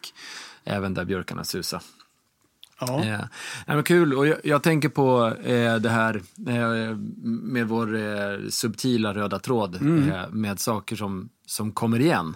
även 0.63 0.93
där 0.93 1.05
Björkarna 1.05 1.43
Susa. 1.43 1.81
Ja. 2.79 3.03
Eh, 3.03 3.19
men 3.67 3.83
kul, 3.83 4.13
och 4.13 4.27
jag, 4.27 4.37
jag 4.43 4.63
tänker 4.63 4.89
på 4.89 5.27
eh, 5.43 5.75
det 5.75 5.89
här 5.89 6.15
eh, 6.47 6.97
med 7.23 7.67
vår 7.67 7.95
eh, 7.95 8.49
subtila 8.49 9.13
röda 9.13 9.39
tråd 9.39 9.75
eh, 9.75 10.29
med 10.29 10.59
saker 10.59 10.95
som, 10.95 11.29
som 11.45 11.71
kommer 11.71 11.99
igen. 11.99 12.35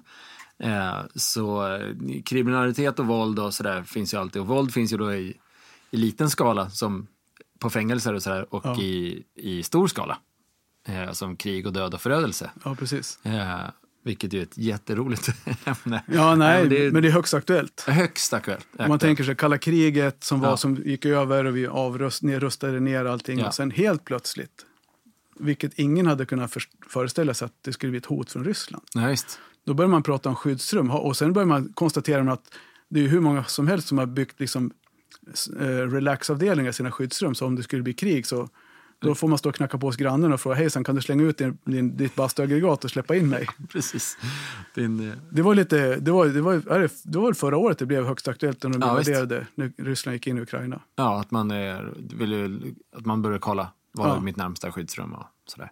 Eh, 0.60 0.98
så 1.16 1.80
kriminalitet 2.26 3.00
och 3.00 3.06
våld 3.08 3.40
och 3.40 3.54
sådär 3.54 3.84
finns 3.84 4.14
ju 4.14 4.18
alltid. 4.18 4.42
Och 4.42 4.48
våld 4.48 4.74
finns 4.74 4.94
ju 4.94 4.98
då 4.98 5.14
i, 5.14 5.34
i 5.92 5.98
liten 5.98 6.30
skala 6.30 6.70
som 6.70 7.08
på 7.60 7.70
fängelser 7.70 8.14
och 8.14 8.24
sådär 8.24 8.54
och 8.54 8.66
Ja. 8.66 8.80
i, 8.82 9.24
i 9.36 9.64
stor 9.64 9.88
skala. 9.88 10.18
Som 11.12 11.36
krig 11.36 11.68
och 11.68 11.74
död 11.74 11.94
och 11.94 12.02
förödelse. 12.02 12.52
ja, 12.66 12.76
precis. 12.76 13.20
Vilket 14.08 14.34
är 14.34 14.42
ett 14.42 14.58
jätteroligt 14.58 15.30
ämne. 15.66 16.04
Ja, 16.08 16.36
nej, 16.36 16.60
men 16.62 16.70
det 16.70 16.86
är 16.86 16.92
men 16.92 17.02
det 17.02 17.08
är 17.08 17.12
högst 17.12 17.34
aktuellt. 17.34 17.84
högst 17.88 18.34
aktuellt. 18.34 18.68
Om 18.80 18.90
man 18.90 19.00
tänker 19.00 19.24
sig 19.24 19.36
kalla 19.36 19.58
kriget 19.58 20.24
som 20.24 20.40
var 20.40 20.50
Ja. 20.50 20.58
som 20.58 20.76
gick 20.76 21.06
över 21.06 21.46
och 21.46 21.58
vi 21.58 21.68
avrust, 21.68 22.24
ner, 22.24 22.40
rustade 22.40 22.80
ner 22.80 23.06
allting. 23.06 23.40
Ja. 23.40 23.48
Och 23.48 23.54
sen 23.54 23.72
helt 23.72 24.06
plötsligt, 24.06 24.66
vilket 25.40 25.74
ingen 25.80 26.08
hade 26.08 26.26
kunnat 26.26 26.52
för, 26.54 26.64
föreställa 26.90 27.34
sig 27.34 27.46
att 27.46 27.54
det 27.62 27.74
skulle 27.74 27.90
bli 27.90 27.98
ett 27.98 28.06
hot 28.06 28.32
från 28.32 28.44
Ryssland. 28.46 28.84
Ja, 28.94 29.08
visst. 29.08 29.40
Då 29.66 29.74
börjar 29.74 29.90
man 29.90 30.04
prata 30.04 30.30
om 30.30 30.36
skyddsrum 30.36 30.92
och 30.92 31.18
sen 31.18 31.34
börjar 31.34 31.48
man 31.48 31.72
konstatera 31.74 32.32
att 32.34 32.54
det 32.90 33.00
är 33.04 33.08
hur 33.08 33.20
många 33.20 33.44
som 33.44 33.68
helst 33.68 33.88
som 33.88 33.98
har 33.98 34.06
byggt 34.06 34.40
liksom, 34.40 34.72
eh, 35.60 35.66
relaxavdelningar 35.66 36.70
i 36.70 36.74
sina 36.74 36.92
skyddsrum. 36.92 37.36
Så 37.36 37.46
om 37.46 37.56
det 37.56 37.64
skulle 37.64 37.82
bli 37.84 37.94
krig 37.94 38.26
så 38.26 38.50
då 39.00 39.16
får 39.16 39.28
man 39.28 39.38
stå 39.38 39.50
och 39.50 39.56
knacka 39.56 39.78
på 39.78 39.88
hos 39.88 39.96
grannen 39.96 40.34
och 40.34 40.42
fråga 40.42 40.56
hejsan 40.56 40.84
kan 40.84 40.96
du 40.96 41.02
slänga 41.02 41.24
ut 41.24 41.38
din, 41.38 41.58
din, 41.66 41.98
ditt 41.98 42.16
bastuaggregat 42.16 42.84
och 42.84 42.92
släppa 42.92 43.16
in 43.16 43.30
mig. 43.30 43.48
Precis. 43.72 44.18
Din, 44.76 45.10
eh, 45.12 45.16
Det 45.32 45.42
var 45.42 45.56
lite, 45.56 45.96
det 45.96 46.12
var, 46.12 46.26
det 46.28 46.42
var, 46.42 46.54
är 46.54 46.80
det, 46.80 46.90
det 47.04 47.18
var 47.20 47.34
förra 47.34 47.58
året 47.58 47.78
det 47.80 47.86
blev 47.86 48.06
högst 48.06 48.28
aktuellt 48.28 48.64
när 48.64 48.70
de 48.70 48.82
Ja, 48.82 48.90
invaderade, 48.90 49.48
när 49.56 49.72
Ryssland 49.78 50.14
gick 50.14 50.28
in 50.28 50.38
i 50.38 50.42
Ukraina. 50.42 50.80
Ja, 50.96 51.20
att 51.20 51.32
man, 51.32 51.52
är, 51.52 51.94
vill 52.18 52.32
ju, 52.32 52.74
att 52.96 53.06
man 53.06 53.22
börjar 53.22 53.40
kolla 53.40 53.72
vad 53.92 54.10
Ja. 54.10 54.16
är 54.16 54.20
mitt 54.22 54.36
närmsta 54.38 54.72
skyddsrum 54.72 55.14
och 55.14 55.26
sådär. 55.46 55.72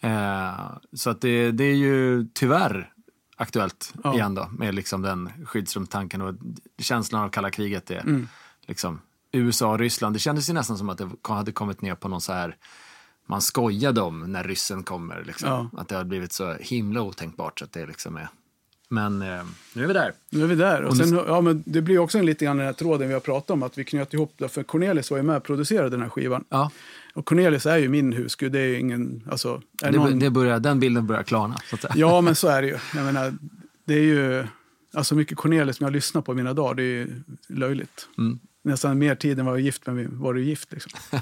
Eh, 0.00 0.76
så 0.92 1.10
att 1.10 1.20
det, 1.20 1.50
det 1.52 1.64
är 1.64 1.74
ju 1.76 2.26
tyvärr 2.34 2.90
aktuellt 3.36 3.94
Ja. 4.04 4.14
igen 4.14 4.34
då 4.34 4.48
med 4.58 4.74
liksom 4.74 5.02
den 5.02 5.30
skyddsrumstanken 5.44 6.20
och 6.20 6.34
känslan 6.78 7.22
av 7.22 7.28
kalla 7.28 7.50
kriget. 7.50 7.86
Det, 7.86 7.94
Mm. 7.98 8.28
liksom, 8.66 9.00
USA 9.38 9.72
och 9.72 9.78
Ryssland, 9.78 10.14
det 10.14 10.20
kändes 10.20 10.48
ju 10.48 10.52
nästan 10.52 10.78
som 10.78 10.88
att 10.88 10.98
det 10.98 11.08
hade 11.22 11.52
kommit 11.52 11.82
ner 11.82 11.94
på 11.94 12.08
någon 12.08 12.20
så 12.20 12.32
här 12.32 12.56
man 13.26 13.40
skojade 13.40 14.00
om 14.00 14.32
när 14.32 14.44
ryssen 14.44 14.82
kommer. 14.82 15.24
Liksom. 15.26 15.48
Ja. 15.48 15.80
Att 15.80 15.88
det 15.88 15.96
har 15.96 16.04
blivit 16.04 16.32
så 16.32 16.52
himla 16.60 17.02
otänkbart 17.02 17.58
så 17.58 17.64
att 17.64 17.72
det 17.72 17.86
liksom 17.86 18.16
är... 18.16 18.28
Men 18.88 19.22
eh, 19.22 19.44
nu 19.72 19.82
är 19.82 19.86
vi 19.86 19.92
där. 19.92 20.12
Nu 20.30 20.42
är 20.42 20.46
vi 20.46 20.54
där. 20.54 20.82
Och 20.82 20.96
sen, 20.96 21.14
ja, 21.26 21.40
men 21.40 21.62
det 21.66 21.82
blir 21.82 21.98
också 21.98 22.18
en 22.18 22.26
lite 22.26 22.44
grann 22.44 22.56
den 22.56 22.66
här 22.66 22.72
tråden 22.72 23.08
vi 23.08 23.14
har 23.14 23.20
pratat 23.20 23.50
om, 23.50 23.62
att 23.62 23.78
vi 23.78 23.84
knöt 23.84 24.14
ihop 24.14 24.34
det. 24.36 24.48
För 24.48 24.62
Cornelis 24.62 25.10
var 25.10 25.18
ju 25.18 25.22
med 25.22 25.36
och 25.36 25.42
producerade 25.42 25.90
den 25.90 26.02
här 26.02 26.08
skivan. 26.08 26.44
Ja, 26.48 26.70
Och 27.14 27.24
Cornelis 27.24 27.66
är 27.66 27.76
ju 27.76 27.88
min 27.88 28.12
husgud. 28.12 28.52
Det 28.52 28.60
är 28.60 28.78
ingen, 28.78 29.28
alltså, 29.30 29.62
är 29.82 29.92
det, 29.92 29.98
någon, 29.98 30.18
det 30.18 30.30
börjar, 30.30 30.60
den 30.60 30.80
bilden 30.80 31.06
börjar 31.06 31.22
klarna. 31.22 31.56
Ja, 31.94 32.20
men 32.20 32.34
så 32.34 32.48
är 32.48 32.62
det 32.62 32.68
ju. 32.68 32.78
Jag 32.94 33.04
menar, 33.04 33.34
det 33.84 33.94
är 33.94 34.02
ju, 34.02 34.46
alltså 34.94 35.14
mycket 35.14 35.38
Cornelis 35.38 35.76
som 35.76 35.84
jag 35.84 35.92
lyssnar 35.92 36.22
på 36.22 36.32
i 36.32 36.34
mina 36.34 36.52
dagar, 36.52 36.74
det 36.74 36.82
är 36.82 37.22
löjligt. 37.48 38.08
Mm. 38.18 38.38
Nästan 38.66 38.98
mer 38.98 39.14
tid 39.14 39.38
än 39.38 39.46
vad 39.46 39.52
jag 39.52 39.60
var 39.60 39.64
gift 39.64 39.86
med 39.86 40.08
var 40.10 40.34
du 40.34 40.44
gift. 40.44 40.72
Liksom. 40.72 40.92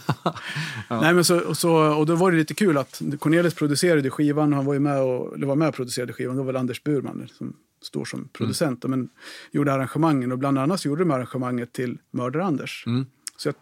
Nej, 0.89 1.15
men 1.15 1.25
så, 1.25 1.41
och, 1.41 1.57
så, 1.57 1.75
och 1.75 2.07
då 2.07 2.15
var 2.15 2.31
det 2.31 2.37
lite 2.37 2.55
kul 2.55 2.79
att 2.79 3.03
Cornelis 3.19 3.55
producerade 3.55 4.11
skivan, 4.11 4.53
och 4.53 4.57
han 4.57 4.67
var 4.67 4.75
ju 4.75 4.81
med 4.81 5.03
och, 5.03 5.35
eller 5.35 5.47
var 5.47 5.57
med 5.57 5.69
och 5.69 5.75
producerade 5.75 6.13
skivan, 6.13 6.37
då 6.37 6.43
var 6.43 6.53
det 6.53 6.59
Anders 6.59 6.83
Burman 6.83 7.29
som 7.39 7.57
står 7.83 8.05
som 8.05 8.29
producent, 8.33 8.85
men 8.85 9.09
gjorde 9.51 9.73
arrangemangen 9.73 10.33
och 10.33 10.39
bland 10.39 10.59
annat 10.59 10.85
gjorde 10.85 11.05
de 11.05 11.11
arrangemanget 11.11 11.73
till 11.73 11.99
Mördar-Anders. 12.11 12.87
Mm. 12.87 13.07
Så 13.37 13.49
jag 13.49 13.55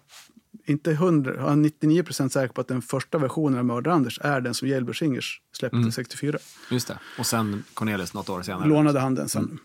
inte 0.64 0.90
100, 0.90 1.34
jag 1.34 1.52
är 1.52 1.56
99 1.56 2.02
procent 2.02 2.32
säker 2.32 2.54
på 2.54 2.60
att 2.60 2.68
den 2.68 2.82
första 2.82 3.18
versionen 3.18 3.58
av 3.58 3.64
Mördar-Anders 3.64 4.20
är 4.22 4.40
den 4.40 4.54
som 4.54 4.68
Jelber 4.68 4.92
Singers 4.92 5.40
släppte 5.52 5.92
64. 5.92 6.38
Just 6.70 6.88
det. 6.88 6.99
Och 7.18 7.26
sen 7.26 7.64
Cornelis 7.75 8.14
något 8.14 8.28
år 8.28 8.42
senare. 8.42 8.68
Lånade 8.68 9.00
han 9.00 9.14
den 9.14 9.28
sen. 9.28 9.58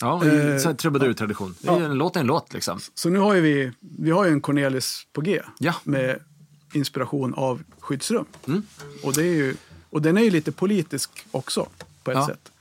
Ja, 0.00 0.24
Eh, 0.26 0.74
trubadur-tradition. 0.74 1.54
Ju 1.60 1.68
En 1.84 1.94
låt 1.98 2.16
är 2.16 2.20
en 2.20 2.26
låt 2.26 2.52
liksom. 2.52 2.80
Så 2.94 3.08
nu 3.08 3.18
har 3.18 3.34
ju 3.34 3.40
vi, 3.40 3.72
vi 3.80 4.10
har 4.10 4.24
ju 4.24 4.30
en 4.32 4.40
Cornelis 4.40 5.06
på 5.12 5.20
G 5.20 5.42
Ja. 5.58 5.74
med 5.84 6.20
inspiration 6.72 7.34
av 7.34 7.62
skyddsrum. 7.80 8.24
Mm. 8.46 8.62
Och, 9.02 9.12
det 9.14 9.22
är 9.22 9.34
ju, 9.34 9.56
och 9.90 10.02
den 10.02 10.18
är 10.18 10.22
ju 10.22 10.30
lite 10.30 10.52
politisk 10.52 11.10
också 11.30 11.68
på 12.04 12.10
ett 12.10 12.16
Ja. 12.16 12.26
sätt. 12.26 12.52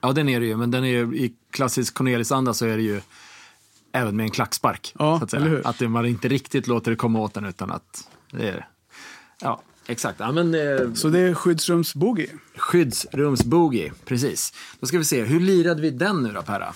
Ja, 0.00 0.12
den 0.12 0.28
är 0.28 0.40
det 0.40 0.46
ju. 0.46 0.56
Men 0.56 0.70
den 0.70 0.84
är 0.84 0.88
ju, 0.88 1.16
i 1.16 1.34
klassisk 1.50 1.94
Cornelis-anda 1.94 2.54
så 2.54 2.66
är 2.66 2.76
det 2.76 2.82
ju 2.82 3.00
även 3.92 4.16
med 4.16 4.24
en 4.24 4.30
klackspark. 4.30 4.94
Ja, 4.98 5.20
att, 5.22 5.34
att 5.66 5.90
man 5.90 6.06
inte 6.06 6.28
riktigt 6.28 6.66
låter 6.66 6.90
det 6.90 6.96
komma 6.96 7.18
åt 7.20 7.34
den 7.34 7.44
utan 7.44 7.70
att 7.70 8.08
det 8.32 8.48
är... 8.48 8.68
Ja, 9.40 9.62
exakt. 9.88 10.20
Ja, 10.20 10.32
men, 10.32 10.54
eh, 10.54 10.92
Så 10.94 11.08
det 11.08 11.18
är 11.20 11.34
skyddsrumsboogie. 11.34 12.28
skyddsrumsboogie, 12.56 13.92
precis. 14.04 14.52
Då 14.80 14.86
ska 14.86 14.98
vi 14.98 15.04
se, 15.04 15.22
hur 15.24 15.40
lirade 15.40 15.82
vi 15.82 15.90
den 15.90 16.22
nu 16.22 16.32
då, 16.32 16.42
Perra? 16.42 16.74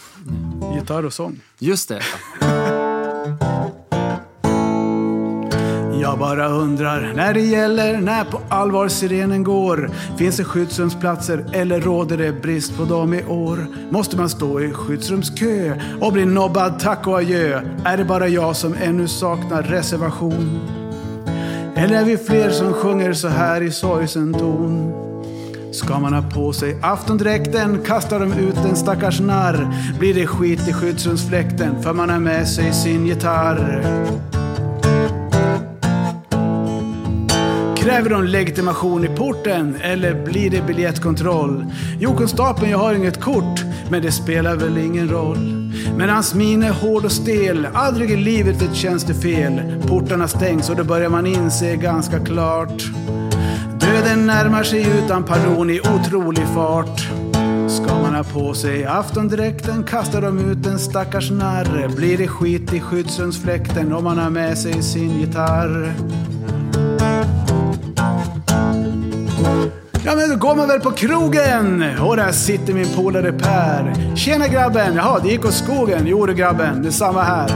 Gitarr 0.74 1.04
och 1.06 1.12
sång. 1.12 1.40
Just 1.58 1.88
det. 1.88 2.02
Jag 6.00 6.18
bara 6.18 6.48
undrar 6.48 7.12
när 7.16 7.34
det 7.34 7.40
gäller 7.40 8.00
när 8.00 8.24
på 8.24 8.40
allvar 8.48 8.88
sirenen 8.88 9.42
går. 9.44 9.90
Finns 10.18 10.36
det 10.36 10.44
skyddsrumsplatser 10.44 11.44
eller 11.52 11.80
råder 11.80 12.16
det 12.16 12.32
brist 12.32 12.76
på 12.76 12.84
dem 12.84 13.14
i 13.14 13.24
år? 13.24 13.66
Måste 13.90 14.16
man 14.16 14.28
stå 14.28 14.60
i 14.60 14.72
skyddsrumskö 14.72 15.80
och 16.00 16.12
bli 16.12 16.24
nobbad 16.24 16.78
tack 16.80 17.06
och 17.06 17.18
adjö? 17.18 17.62
Är 17.84 17.96
det 17.96 18.04
bara 18.04 18.28
jag 18.28 18.56
som 18.56 18.74
ännu 18.74 19.08
saknar 19.08 19.62
reservation? 19.62 20.60
Eller 21.76 22.00
är 22.00 22.04
vi 22.04 22.16
fler 22.16 22.50
som 22.50 22.72
sjunger 22.72 23.12
så 23.12 23.28
här 23.28 23.60
i 23.60 23.70
sorgsen 23.70 24.34
ton? 24.34 24.92
Ska 25.72 25.98
man 25.98 26.12
ha 26.12 26.22
på 26.22 26.52
sig 26.52 26.76
aftondräkten 26.82 27.82
kastar 27.84 28.20
de 28.20 28.32
ut 28.32 28.56
en 28.56 28.76
stackars 28.76 29.20
narr. 29.20 29.68
Blir 29.98 30.14
det 30.14 30.26
skit 30.26 30.68
i 30.68 30.72
skyddsrumsfläkten 30.72 31.82
för 31.82 31.92
man 31.92 32.10
har 32.10 32.18
med 32.18 32.48
sig 32.48 32.72
sin 32.72 33.06
gitarr. 33.06 33.82
Kräver 37.76 38.10
de 38.10 38.24
legitimation 38.24 39.04
i 39.04 39.08
porten 39.08 39.76
eller 39.82 40.24
blir 40.24 40.50
det 40.50 40.62
biljettkontroll? 40.66 41.66
Jo, 42.00 42.16
konstapeln, 42.16 42.70
jag 42.70 42.78
har 42.78 42.94
inget 42.94 43.20
kort, 43.20 43.64
men 43.90 44.02
det 44.02 44.12
spelar 44.12 44.56
väl 44.56 44.78
ingen 44.78 45.08
roll. 45.08 45.61
Men 45.96 46.10
hans 46.10 46.34
min 46.34 46.62
är 46.62 46.70
hård 46.70 47.04
och 47.04 47.12
stel, 47.12 47.68
aldrig 47.74 48.10
i 48.10 48.16
livet 48.16 48.62
ett 48.62 48.74
känns 48.74 49.04
det 49.04 49.14
fel. 49.14 49.82
Portarna 49.88 50.28
stängs 50.28 50.70
och 50.70 50.76
då 50.76 50.84
börjar 50.84 51.08
man 51.08 51.26
inse 51.26 51.76
ganska 51.76 52.18
klart. 52.18 52.82
Döden 53.80 54.26
närmar 54.26 54.62
sig 54.62 54.86
utan 55.04 55.24
pardon 55.24 55.70
i 55.70 55.80
otrolig 55.80 56.46
fart. 56.54 57.00
Ska 57.68 57.98
man 58.02 58.14
ha 58.14 58.24
på 58.24 58.54
sig 58.54 58.84
aftondräkten 58.84 59.84
kastar 59.84 60.22
de 60.22 60.50
ut 60.50 60.66
en 60.66 60.78
stackars 60.78 61.30
narr. 61.30 61.96
Blir 61.96 62.18
det 62.18 62.28
skit 62.28 62.72
i 62.72 62.80
skyddsrumsfläkten 62.80 63.92
om 63.92 64.04
man 64.04 64.18
har 64.18 64.30
med 64.30 64.58
sig 64.58 64.82
sin 64.82 65.20
gitarr? 65.20 65.94
Ja 70.04 70.14
men 70.16 70.30
då 70.30 70.36
går 70.36 70.54
man 70.54 70.68
väl 70.68 70.80
på 70.80 70.90
krogen 70.90 71.84
och 72.00 72.16
där 72.16 72.32
sitter 72.32 72.74
min 72.74 72.88
polare 72.96 73.32
Per. 73.32 73.94
Tjena 74.16 74.48
grabben, 74.48 74.94
jaha 74.94 75.20
det 75.22 75.28
gick 75.28 75.44
åt 75.44 75.54
skogen. 75.54 76.06
Jo 76.06 76.26
du 76.26 76.34
grabben, 76.34 76.82
detsamma 76.82 77.22
här. 77.22 77.50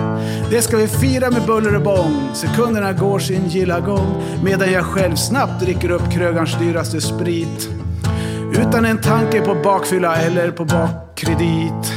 Det 0.51 0.63
ska 0.63 0.77
vi 0.77 0.89
fira 0.89 1.31
med 1.31 1.43
buller 1.47 1.77
och 1.77 1.83
bång. 1.83 2.29
Sekunderna 2.35 2.93
går 2.93 3.19
sin 3.19 3.49
gilla 3.49 3.81
gång. 3.81 4.23
Medan 4.45 4.73
jag 4.73 4.85
själv 4.85 5.17
snabbt 5.17 5.61
dricker 5.61 5.91
upp 5.91 6.13
krögarns 6.13 6.59
dyraste 6.59 7.01
sprit. 7.01 7.69
Utan 8.59 8.85
en 8.85 9.01
tanke 9.01 9.41
på 9.41 9.55
bakfylla 9.55 10.17
eller 10.17 10.51
på 10.51 10.65
bakkredit. 10.65 11.93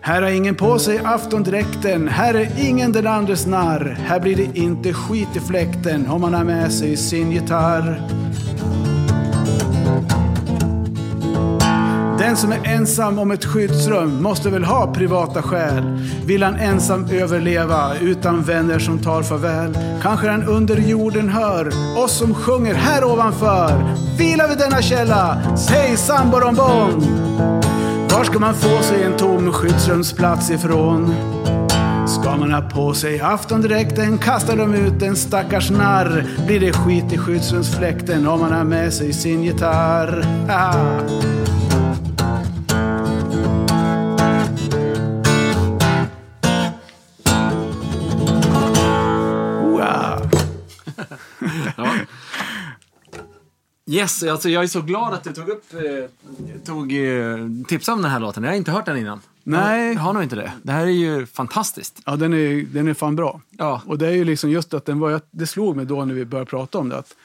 Här 0.00 0.22
har 0.22 0.30
ingen 0.30 0.54
på 0.54 0.78
sig 0.78 0.98
aftondräkten, 1.04 2.08
här 2.08 2.34
är 2.34 2.48
ingen 2.58 2.92
den 2.92 3.06
andres 3.06 3.46
narr. 3.46 3.98
Här 4.06 4.20
blir 4.20 4.36
det 4.36 4.58
inte 4.58 4.92
skit 4.92 5.36
i 5.36 5.40
fläkten 5.40 6.06
om 6.08 6.20
man 6.20 6.34
har 6.34 6.44
med 6.44 6.72
sig 6.72 6.96
sin 6.96 7.32
gitarr. 7.32 8.02
Den 12.28 12.36
som 12.36 12.52
är 12.52 12.60
ensam 12.64 13.18
om 13.18 13.30
ett 13.30 13.44
skyddsrum 13.44 14.22
måste 14.22 14.50
väl 14.50 14.64
ha 14.64 14.94
privata 14.94 15.42
skäl. 15.42 15.82
Vill 16.26 16.42
han 16.42 16.56
ensam 16.56 17.06
överleva 17.10 17.92
utan 18.00 18.42
vänner 18.42 18.78
som 18.78 18.98
tar 18.98 19.22
farväl? 19.22 19.78
Kanske 20.02 20.28
han 20.28 20.42
under 20.42 20.76
jorden 20.76 21.28
hör 21.28 21.68
oss 22.04 22.18
som 22.18 22.34
sjunger 22.34 22.74
här 22.74 23.04
ovanför. 23.04 23.94
Vila 24.18 24.46
vid 24.48 24.58
denna 24.58 24.82
källa, 24.82 25.56
säg 25.56 25.96
samborombom! 25.96 27.00
Var 28.10 28.24
ska 28.24 28.38
man 28.38 28.54
få 28.54 28.82
sig 28.82 29.02
en 29.02 29.16
tom 29.16 29.52
skyddsrumsplats 29.52 30.50
ifrån? 30.50 31.14
Ska 32.08 32.36
man 32.36 32.52
ha 32.52 32.60
på 32.60 32.94
sig 32.94 33.20
aftondräkten 33.20 34.18
kastar 34.18 34.56
de 34.56 34.74
ut 34.74 35.02
en 35.02 35.16
stackars 35.16 35.70
narr. 35.70 36.26
Blir 36.46 36.60
det 36.60 36.72
skit 36.72 37.12
i 37.12 37.18
skyddsrumsfläkten 37.18 38.26
om 38.26 38.40
man 38.40 38.52
har 38.52 38.64
med 38.64 38.92
sig 38.92 39.12
sin 39.12 39.42
gitarr. 39.42 40.24
Haha. 40.48 41.00
Yes, 53.88 54.22
alltså 54.22 54.48
jag 54.48 54.62
är 54.62 54.66
så 54.66 54.82
glad 54.82 55.14
att 55.14 55.24
du 55.24 55.32
tog 55.32 55.48
upp, 55.48 55.64
eh, 55.74 56.60
tog 56.64 56.92
eh, 56.92 57.36
tips 57.68 57.88
om 57.88 58.02
den 58.02 58.10
här 58.10 58.20
låten. 58.20 58.42
Jag 58.44 58.50
har 58.50 58.56
inte 58.56 58.70
hört 58.70 58.86
den 58.86 58.96
innan. 58.96 59.20
Nej. 59.44 59.92
Jag 59.92 60.00
har 60.00 60.12
nog 60.12 60.22
inte 60.22 60.36
det. 60.36 60.52
Det 60.62 60.72
här 60.72 60.86
är 60.86 60.90
ju 60.90 61.26
fantastiskt. 61.26 62.02
Ja, 62.06 62.16
den 62.16 62.32
är, 62.32 62.62
den 62.72 62.88
är 62.88 62.94
fan 62.94 63.16
bra. 63.16 63.40
Ja. 63.50 63.82
Och 63.86 63.98
det 63.98 64.06
är 64.06 64.12
ju 64.12 64.24
liksom 64.24 64.50
just 64.50 64.74
att 64.74 64.84
den 64.84 64.98
var, 64.98 65.20
det 65.30 65.46
slog 65.46 65.76
mig 65.76 65.86
då 65.86 66.04
när 66.04 66.14
vi 66.14 66.24
började 66.24 66.50
prata 66.50 66.78
om 66.78 66.88
det. 66.88 66.96
Att, 66.98 67.16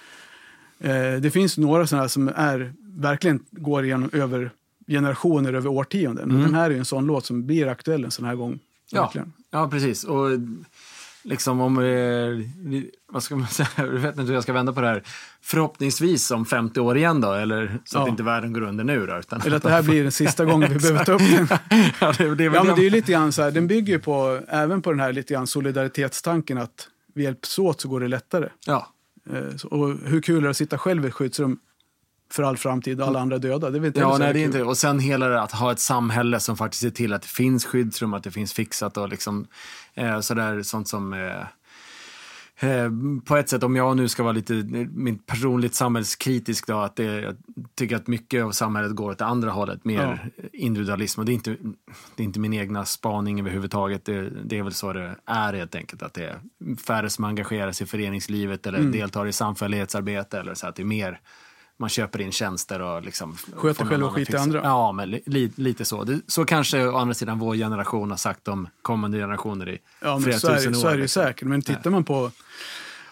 eh, 0.79 1.22
det 1.22 1.32
finns 1.34 1.58
några 1.58 1.88
sådana 1.88 2.03
här 2.03 2.08
som 2.08 2.27
är, 2.36 2.74
verkligen 2.82 3.39
går 3.51 3.86
igenom 3.86 4.10
över 4.13 4.51
generationer, 4.88 5.53
över 5.53 5.70
årtionden. 5.70 6.32
Och 6.32 6.41
Den 6.41 6.53
här 6.55 6.65
är 6.65 6.70
ju 6.70 6.77
en 6.77 6.86
sån 6.86 7.05
låt 7.05 7.25
som 7.25 7.46
blir 7.46 7.67
aktuell 7.67 8.05
en 8.05 8.12
sån 8.12 8.25
här 8.25 8.36
gång. 8.36 8.50
Mm. 8.50 8.60
Ja, 8.91 9.01
Verkligen. 9.01 9.34
ja 9.51 9.70
precis. 9.70 10.03
Och 10.03 10.29
liksom 11.24 11.62
om, 11.62 11.77
eh, 11.77 12.84
vad 13.12 13.24
ska 13.24 13.36
man 13.36 13.48
säga, 13.51 13.68
jag 13.77 13.86
vet 13.86 14.12
inte 14.18 14.22
hur 14.27 14.34
jag 14.34 14.44
ska 14.44 14.53
vända 14.53 14.74
på 14.74 14.82
det 14.82 14.88
här. 14.88 15.03
Förhoppningsvis 15.42 16.32
om 16.32 16.46
50 16.46 16.80
år 16.80 16.98
igen 16.98 17.22
då, 17.22 17.34
eller 17.34 17.80
så 17.86 17.98
att 18.00 18.06
Ja. 18.06 18.10
inte 18.12 18.24
världen 18.24 18.53
går 18.53 18.62
under 18.62 18.84
nu 18.84 19.06
då. 19.06 19.18
Utan 19.20 19.42
Eller 19.42 19.58
att 19.58 19.63
det 19.63 19.70
här 19.70 19.84
blir 19.84 20.03
den 20.03 20.12
sista 20.12 20.46
gången 20.46 20.74
vi 20.74 20.80
behöver 20.80 21.06
ta 21.06 21.12
upp 21.13 21.20
den. 21.20 21.48
ja, 22.01 22.13
det, 22.18 22.36
det 22.36 22.46
är 22.46 22.51
Ja, 22.53 22.63
men 22.63 22.75
det. 22.75 22.86
är 22.86 22.89
lite 22.89 23.12
grann 23.12 23.32
så 23.32 23.42
här, 23.42 23.51
den 23.51 23.68
bygger 23.68 23.94
ju 23.94 24.00
på, 24.00 24.39
även 24.48 24.82
på 24.82 24.92
den 24.92 25.00
här 25.00 25.13
lite 25.13 25.34
grann 25.34 25.48
solidaritetstanken 25.48 26.58
att 26.58 26.88
vi 27.15 27.24
hjälps 27.24 27.60
åt 27.60 27.82
så 27.82 27.88
går 27.89 28.00
det 28.00 28.08
lättare. 28.08 28.50
Ja, 28.68 28.89
Eh, 29.34 29.56
så- 29.58 29.68
Och 29.68 29.98
hur 30.06 30.22
kul 30.22 30.38
är 30.38 30.42
det 30.42 30.50
att 30.50 30.58
sitta 30.58 30.77
själv 30.77 31.06
i 31.06 31.08
ett 31.08 31.13
skyddsrum 31.13 31.58
för 32.34 32.44
all 32.44 32.58
framtid 32.58 33.02
och 33.02 33.08
alla 33.08 33.20
andra 33.20 33.38
döda? 33.38 33.70
Det 33.70 33.88
inte 33.88 34.00
Ja, 34.00 34.18
nej, 34.18 34.34
det 34.34 34.40
är 34.40 34.46
inte 34.46 34.63
Och 34.63 34.78
sen 34.78 35.00
hela 35.00 35.28
det 35.28 35.42
att 35.42 35.52
ha 35.52 35.72
ett 35.72 35.80
samhälle 35.80 36.40
som 36.40 36.58
faktiskt 36.58 36.82
ser 36.82 36.90
till 36.90 37.13
att 37.13 37.22
det 37.22 37.28
finns 37.28 37.66
skyddsrum, 37.66 38.13
att 38.13 38.24
det 38.24 38.32
finns 38.32 38.54
fixat 38.54 38.98
och 38.98 39.10
liksom 39.10 39.48
eh, 39.94 40.20
sådär 40.20 40.62
sånt 40.62 40.88
som 40.88 41.13
eh, 41.13 42.70
eh, 42.70 42.92
på 43.25 43.38
ett 43.38 43.50
sätt, 43.50 43.63
om 43.63 43.75
jag 43.75 43.98
nu 43.98 44.08
ska 44.10 44.24
vara 44.24 44.34
lite 44.34 44.63
personligt 45.25 45.75
samhällskritisk 45.75 46.68
då, 46.68 46.78
att 46.78 46.96
det, 46.96 47.04
jag 47.04 47.36
tycker 47.75 47.96
att 47.96 48.08
mycket 48.08 48.44
av 48.44 48.52
samhället 48.52 48.96
går 48.96 49.12
åt 49.12 49.18
det 49.18 49.25
andra 49.25 49.52
hållet, 49.52 49.86
mer 49.86 50.30
individualism. 50.54 51.20
Och 51.20 51.25
det 51.25 51.32
är, 51.32 51.34
inte, 51.34 51.58
det 52.16 52.24
är 52.24 52.25
inte 52.25 52.40
min 52.40 52.54
egna 52.54 52.86
spaning 52.86 53.40
överhuvudtaget. 53.40 54.06
Det, 54.06 54.30
det 54.30 54.58
är 54.58 54.63
väl 54.63 54.74
så 54.74 54.94
det 54.94 55.16
är 55.25 55.54
helt 55.54 55.75
enkelt. 55.75 56.04
Att 56.04 56.13
det 56.13 56.25
är 56.25 56.40
färre 56.88 57.10
som 57.10 57.24
engagerar 57.24 57.72
sig 57.72 57.86
i 57.86 57.88
föreningslivet 57.88 58.68
eller 58.68 58.80
Mm. 58.80 58.92
deltar 58.92 59.28
i 59.28 59.32
samfällighetsarbete. 59.32 60.40
Eller 60.40 60.54
så 60.54 60.68
att 60.68 60.75
det 60.75 60.84
är 60.84 60.86
mer 60.86 61.20
man 61.77 61.89
köper 61.89 62.22
in 62.22 62.32
tjänster 62.32 62.80
och 62.82 63.03
liksom... 63.03 63.36
Sköter 63.56 63.86
själv 63.86 64.03
och 64.03 64.10
annan 64.10 64.13
skit 64.25 64.34
i 64.34 64.38
andra. 64.38 64.62
Ja, 64.63 64.91
men 64.91 65.10
li, 65.12 65.21
li, 65.26 65.52
lite 65.56 65.86
så. 65.86 66.04
Det, 66.04 66.19
så 66.28 66.45
kanske 66.45 66.86
å 66.88 66.98
andra 66.98 67.13
sidan 67.13 67.39
vår 67.39 67.56
generation 67.56 68.10
har 68.10 68.17
sagt 68.17 68.48
om 68.48 68.67
kommande 68.82 69.17
generationer 69.17 69.69
i 69.69 69.80
Ja, 70.02 70.19
flera 70.19 70.36
är, 70.36 70.39
tusen 70.39 70.71
det, 70.71 70.78
år. 70.78 70.82
så 70.82 70.88
är 70.88 70.95
det 70.95 71.02
liksom. 71.02 71.24
säkert. 71.24 71.48
Men 71.48 71.62
tittar 71.62 71.89
man 71.89 72.04
på, 72.04 72.32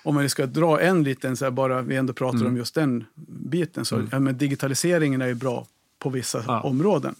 om 0.03 0.15
man 0.15 0.29
ska 0.29 0.45
dra 0.45 0.81
en 0.81 1.03
liten, 1.03 1.37
så 1.37 1.45
här, 1.45 1.51
bara 1.51 1.81
vi 1.81 1.95
ändå 1.95 2.13
pratar 2.13 2.37
Mm. 2.39 2.47
om 2.51 2.57
just 2.57 2.75
den 2.75 3.05
biten, 3.27 3.85
så 3.85 4.01
ja, 4.11 4.19
men 4.19 4.37
digitaliseringen 4.37 5.21
är 5.21 5.27
ju 5.27 5.35
bra 5.35 5.67
på 5.99 6.09
vissa 6.09 6.43
Ja. 6.47 6.61
områden. 6.61 7.15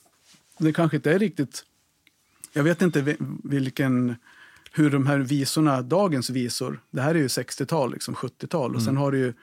Det 0.57 0.73
kanske 0.73 0.97
inte 0.97 1.11
är 1.11 1.19
riktigt, 1.19 1.63
jag 2.53 2.63
vet 2.63 2.81
inte 2.81 3.01
vi- 3.01 3.17
vilken, 3.43 4.15
hur 4.71 4.89
de 4.89 5.07
här 5.07 5.17
visorna, 5.17 5.81
dagens 5.81 6.29
visor, 6.29 6.79
det 6.91 7.01
här 7.01 7.15
är 7.15 7.19
ju 7.19 7.27
60-tal, 7.27 7.91
liksom 7.93 8.15
70-tal 8.15 8.75
och 8.75 8.81
sen 8.81 8.89
Mm. 8.89 9.01
har 9.01 9.11
du 9.11 9.17
ju 9.17 9.33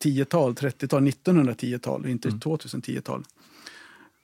10-tal, 0.00 0.52
30-tal, 0.54 1.02
1910-tal, 1.02 2.06
inte 2.06 2.28
Mm. 2.28 2.40
2010-tal. 2.40 3.24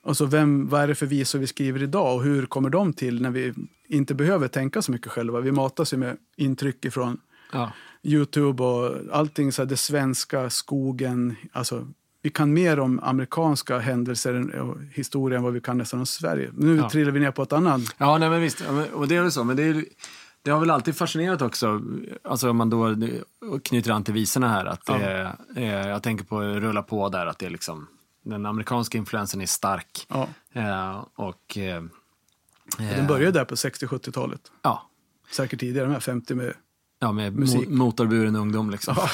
Och 0.03 0.17
så 0.17 0.25
vem, 0.27 0.69
vad 0.69 0.81
är 0.83 0.89
det 0.89 0.95
för 0.95 1.07
visor 1.07 1.39
vi 1.39 1.47
skriver 1.47 1.83
idag 1.83 2.15
och 2.17 2.23
hur 2.25 2.47
kommer 2.47 2.71
de 2.71 2.93
till 2.93 3.23
när 3.23 3.31
vi 3.31 3.55
inte 3.89 4.15
behöver 4.15 4.49
tänka 4.49 4.83
så 4.83 4.93
mycket 4.93 5.13
själva? 5.13 5.41
Vi 5.41 5.53
matas 5.53 5.93
ju 5.93 5.97
med 5.97 6.17
intryck 6.37 6.85
ifrån 6.85 7.21
Ja. 7.53 7.73
Youtube 8.03 8.63
och 8.63 8.97
allting, 9.13 9.53
så 9.53 9.63
här, 9.63 9.69
det 9.69 9.77
svenska, 9.77 10.51
skogen. 10.51 11.37
Alltså, 11.53 11.89
vi 12.23 12.31
kan 12.31 12.53
mer 12.53 12.79
om 12.81 13.01
amerikanska 13.03 13.79
händelser 13.79 14.35
än- 14.35 14.53
och 14.61 14.77
historia 14.93 15.39
än 15.39 15.45
vad 15.45 15.53
vi 15.53 15.61
kan 15.61 15.79
nästan 15.79 16.01
om 16.01 16.07
Sverige. 16.07 16.51
Nu 16.57 16.77
Ja. 16.77 16.91
trillar 16.91 17.13
vi 17.13 17.21
ner 17.21 17.31
på 17.31 17.43
ett 17.43 17.53
annat. 17.53 17.81
Ja, 17.99 18.19
nej, 18.19 18.31
men 18.31 18.41
visst. 18.41 18.65
Och 18.93 19.09
det 19.09 19.17
är 19.17 19.23
väl 19.23 19.33
så. 19.33 19.45
Men 19.45 19.57
det, 19.57 19.63
är, 19.63 19.85
det 20.47 20.53
har 20.53 20.61
väl 20.61 20.71
alltid 20.71 20.97
fascinerat 20.97 21.43
också. 21.43 21.81
Alltså 22.25 22.51
om 22.51 22.57
man 22.57 22.71
då 22.71 22.95
knyter 23.65 23.91
an 23.91 24.05
till 24.05 24.15
visorna 24.15 24.49
här. 24.49 24.67
Att 24.67 24.87
det, 24.87 24.93
är- 24.93 25.37
eh, 25.57 25.89
jag 25.89 26.03
tänker 26.03 26.25
på 26.25 26.41
Rulla 26.43 26.83
på 26.83 27.09
där. 27.09 27.27
Att 27.27 27.39
det 27.39 27.47
är 27.47 27.51
liksom, 27.51 27.87
den 28.25 28.47
amerikanska 28.47 28.99
influensen 28.99 29.41
är 29.41 29.47
stark. 29.47 30.07
Ja, 30.09 30.29
Eh, 30.53 31.05
och... 31.15 31.59
Eh, 31.59 31.83
den 32.79 33.07
började 33.07 33.39
där 33.39 33.45
på 33.45 33.55
60-70-talet. 33.55 34.41
Ja, 34.63 34.89
Säkert 35.31 35.61
tidigare, 35.61 35.89
med 35.89 36.03
50 36.03 36.35
med 36.35 36.55
ja 36.99 37.13
med 37.13 37.35
Musik. 37.37 37.69
mo- 37.69 37.73
motorburen 37.77 38.37
ungdom 38.37 38.71
liksom. 38.71 38.97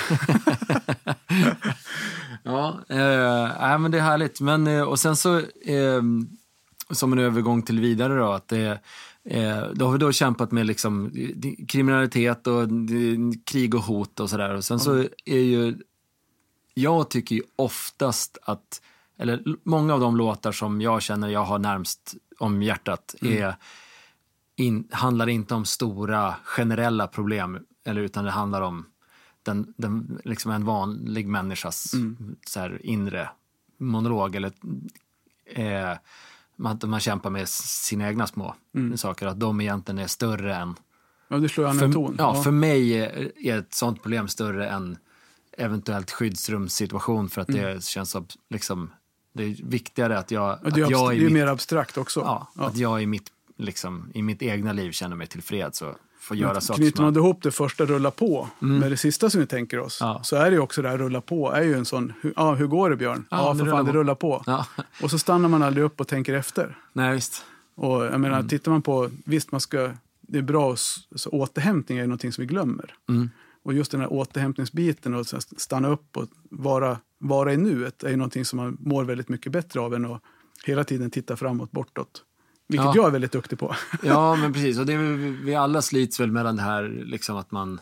ja, 2.42 2.81
eh, 2.88 3.51
nej, 3.61 3.79
men 3.79 3.90
det 3.90 3.99
är 3.99 4.03
härligt. 4.03 4.40
Men, 4.40 4.66
eh, 4.66 4.83
och 4.83 4.99
sen 5.01 5.16
så, 5.16 5.38
eh, 5.38 6.03
som 6.90 7.12
en 7.12 7.18
övergång 7.18 7.62
till 7.62 7.81
vidare 7.81 8.14
då, 8.18 8.33
att 8.33 8.49
det, 8.49 8.79
eh, 9.25 9.65
då 9.75 9.85
har 9.85 9.93
vi 9.93 9.99
då 9.99 10.13
kämpat 10.13 10.53
med 10.53 10.67
liksom, 10.67 11.13
kriminalitet 11.69 12.47
och 12.47 12.69
krig 13.45 13.75
och 13.75 13.83
hot 13.83 14.21
och 14.21 14.31
sådär. 14.31 14.55
Och 14.55 14.65
sen 14.65 14.81
så 14.81 15.05
är 15.25 15.41
ju, 15.41 15.79
jag 16.75 17.11
tycker 17.11 17.37
ju 17.37 17.43
oftast 17.57 18.39
att, 18.43 18.83
eller 19.19 19.43
många 19.63 19.95
av 19.95 20.01
de 20.01 20.17
låtar 20.17 20.53
som 20.53 20.81
jag 20.81 21.03
känner 21.03 21.29
jag 21.29 21.45
har 21.45 21.59
närmst 21.59 22.15
om 22.39 22.63
hjärtat 22.63 23.15
är 23.21 23.57
in, 24.57 24.89
handlar 24.91 25.29
inte 25.29 25.55
om 25.55 25.65
stora 25.65 26.35
generella 26.45 27.07
problem, 27.07 27.59
eller, 27.85 28.01
utan 28.01 28.25
det 28.25 28.31
handlar 28.31 28.61
om 28.61 28.87
den, 29.43 29.75
den, 29.77 30.21
liksom 30.25 30.51
en 30.51 30.65
vanlig 30.65 31.29
människas 31.29 31.95
så 32.47 32.61
här, 32.61 32.87
inre 32.87 33.29
monolog. 33.79 34.37
Eller, 34.37 34.53
eh, 35.45 35.97
man, 36.57 36.79
man 36.85 37.01
kämpar 37.01 37.31
med 37.31 37.49
sina 37.49 38.09
egna 38.09 38.27
små 38.27 38.55
saker, 38.97 39.27
att 39.27 39.41
de 39.41 39.61
egentligen 39.61 39.99
är 39.99 40.07
större 40.07 40.55
än... 40.57 40.75
Ja, 41.29 41.38
du 41.38 41.49
slår 41.49 41.67
an 41.67 41.79
För, 41.79 41.85
en 41.87 41.93
ton. 41.93 42.15
ja, 42.19 42.43
för 42.43 42.51
mig 42.51 42.93
är 42.99 43.33
är 43.47 43.59
ett 43.59 43.75
sånt 43.75 44.03
problem 44.03 44.29
större 44.29 44.69
än 44.69 44.99
eventuellt 45.59 46.11
skyddsrumssituation 46.11 47.29
för 47.31 47.41
att 47.41 47.47
det 47.49 47.85
känns 47.85 48.11
som 48.11 48.27
liksom, 48.51 48.91
det 49.33 49.45
är 49.45 49.57
viktigare 49.65 50.19
att 50.19 50.31
jag, 50.31 50.59
Ja, 50.62 50.71
det 50.71 50.81
är, 50.81 50.85
att 50.85 50.91
jag 50.91 51.11
det 51.11 51.15
i 51.15 51.19
är 51.21 51.25
mitt 51.25 51.33
mer 51.33 51.47
abstrakt 51.47 51.99
också. 51.99 52.21
Ja, 52.21 52.49
Ja. 52.57 52.67
att 52.67 52.77
jag 52.77 53.03
i 53.03 53.07
mitt, 53.07 53.31
liksom, 53.57 54.11
i 54.15 54.23
mitt 54.23 54.43
egna 54.43 54.73
liv 54.73 54.93
känner 54.93 55.17
mig 55.17 55.27
tillfreds 55.27 55.83
och 55.83 55.95
får 56.23 56.37
göra 56.37 56.61
saker 56.61 56.83
Knyter 56.83 57.03
man 57.03 57.17
ihop 57.17 57.43
det 57.43 57.51
första 57.51 57.85
rulla 57.87 58.11
på 58.11 58.49
med 58.59 58.91
det 58.91 58.97
sista 58.97 59.31
som 59.31 59.41
vi 59.41 59.47
tänker 59.47 59.79
oss 59.79 59.99
Ja. 60.01 60.21
så 60.25 60.37
är 60.37 60.45
det 60.51 60.55
ju 60.57 60.61
också 60.61 60.83
det 60.83 60.89
här 60.89 60.99
rulla 60.99 61.21
på 61.21 61.53
är 61.53 61.63
ju 61.63 61.75
en 61.75 61.85
sån, 61.85 62.13
ja, 62.37 62.55
hur 62.55 62.67
går 62.67 62.91
det 62.91 62.97
Björn? 62.97 63.25
Ja, 63.31 63.53
det 63.53 63.65
för 63.65 63.71
fan 63.71 63.85
det 63.87 63.93
rullar 63.93 64.15
på. 64.15 64.43
Ja, 64.47 64.67
Och 65.03 65.11
så 65.11 65.19
stannar 65.19 65.49
man 65.49 65.63
aldrig 65.63 65.85
upp 65.85 66.01
och 66.01 66.09
tänker 66.09 66.35
efter. 66.35 66.79
nej 66.93 67.15
visst. 67.15 67.45
Och 67.75 68.05
jag 68.05 68.21
menar, 68.21 68.37
Mm. 68.39 68.49
tittar 68.49 68.71
man 68.73 68.83
på, 68.83 69.11
visst 69.25 69.53
man 69.53 69.61
ska, 69.61 69.91
det 70.21 70.39
är 70.39 70.43
bra, 70.43 70.77
så 71.15 71.31
återhämtning 71.31 71.99
är 71.99 72.03
ju 72.03 72.09
någonting 72.09 72.33
som 72.33 72.43
vi 72.43 72.47
glömmer. 72.47 72.95
Mm. 73.09 73.31
Och 73.65 73.75
just 73.75 73.91
den 73.91 74.01
här 74.01 74.13
återhämtningsbiten 74.13 75.15
och 75.15 75.27
stanna 75.57 75.89
upp 75.89 76.17
och 76.17 76.29
vara, 76.51 76.99
vara 77.19 77.53
i 77.53 77.57
nuet 77.57 78.03
är 78.03 78.09
ju 78.11 78.17
någonting 78.17 78.45
som 78.45 78.57
man 78.57 78.77
mår 78.81 79.05
väldigt 79.05 79.29
mycket 79.29 79.53
bättre 79.53 79.81
av 79.81 79.95
än 79.95 80.05
att 80.13 80.23
hela 80.65 80.85
tiden 80.85 81.11
titta 81.11 81.37
framåt, 81.37 81.71
bortåt. 81.71 82.23
Vilket 82.73 82.85
Ja. 82.87 82.93
jag 82.97 83.07
är 83.07 83.11
väldigt 83.11 83.33
duktig 83.33 83.59
på. 83.59 83.75
Ja, 84.03 84.37
men 84.37 84.53
precis. 84.53 84.79
Och 84.79 84.87
det 84.87 84.97
vi 85.45 85.55
alla 85.55 85.83
slits 85.83 86.21
väl 86.21 86.31
mellan 86.33 86.57
det 86.57 86.63
här 86.63 87.03
liksom 87.05 87.37
att 87.37 87.51
man, 87.51 87.81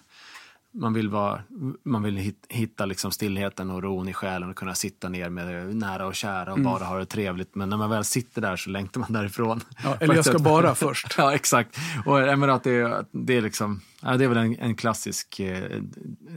man 0.75 0.93
vill, 0.95 1.09
vara, 1.09 1.41
man 1.85 2.03
vill 2.03 2.17
hit- 2.17 2.47
hitta 2.49 2.87
liksom 2.87 3.11
stillheten 3.13 3.71
och 3.71 3.83
ron 3.83 4.09
i 4.09 4.13
själen 4.13 4.51
och 4.51 4.57
kunna 4.57 4.75
sitta 4.75 5.09
ner 5.09 5.31
med 5.31 5.77
nära 5.77 6.07
och 6.07 6.15
kära 6.15 6.53
och 6.53 6.59
Mm. 6.59 6.73
bara 6.73 6.85
ha 6.85 6.99
det 6.99 7.07
trevligt. 7.07 7.55
Men 7.55 7.69
när 7.69 7.77
man 7.77 7.91
väl 7.91 8.05
sitter 8.05 8.43
där 8.43 8.57
så 8.57 8.71
längtar 8.71 9.01
man 9.01 9.13
därifrån. 9.13 9.61
Ja, 9.85 9.97
eller 10.01 10.15
jag 10.15 10.25
ska 10.25 10.39
bara 10.39 10.75
först. 10.85 11.15
Ja, 11.19 11.35
exakt. 11.35 11.77
Och 12.07 12.21
jag 12.21 12.39
menar 12.39 12.55
att 12.55 12.65
det, 12.65 12.71
är- 12.71 13.05
det 13.13 13.37
är 13.37 13.41
liksom, 13.43 13.81
ja, 14.03 14.17
det 14.17 14.25
är 14.25 14.29
väl 14.29 14.39
en, 14.39 14.57
en 14.59 14.75
klassisk, 14.77 15.41
eh, 15.41 15.65